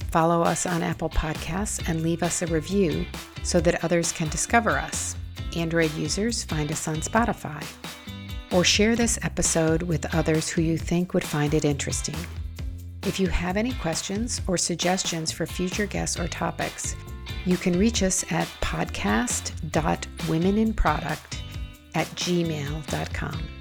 Follow 0.09 0.41
us 0.41 0.65
on 0.65 0.81
Apple 0.81 1.09
Podcasts 1.09 1.87
and 1.87 2.01
leave 2.01 2.23
us 2.23 2.41
a 2.41 2.47
review 2.47 3.05
so 3.43 3.59
that 3.59 3.83
others 3.83 4.11
can 4.11 4.27
discover 4.29 4.71
us. 4.71 5.15
Android 5.55 5.91
users 5.93 6.43
find 6.43 6.71
us 6.71 6.87
on 6.87 6.97
Spotify. 6.97 7.63
Or 8.51 8.63
share 8.63 8.95
this 8.95 9.17
episode 9.21 9.83
with 9.83 10.13
others 10.13 10.49
who 10.49 10.61
you 10.61 10.77
think 10.77 11.13
would 11.13 11.23
find 11.23 11.53
it 11.53 11.65
interesting. 11.65 12.15
If 13.03 13.19
you 13.19 13.27
have 13.27 13.57
any 13.57 13.73
questions 13.73 14.41
or 14.47 14.57
suggestions 14.57 15.31
for 15.31 15.45
future 15.45 15.85
guests 15.85 16.19
or 16.19 16.27
topics, 16.27 16.95
you 17.45 17.57
can 17.57 17.77
reach 17.77 18.01
us 18.03 18.23
at 18.31 18.47
podcast.womeninproduct 18.61 21.41
at 21.93 22.07
gmail.com. 22.07 23.54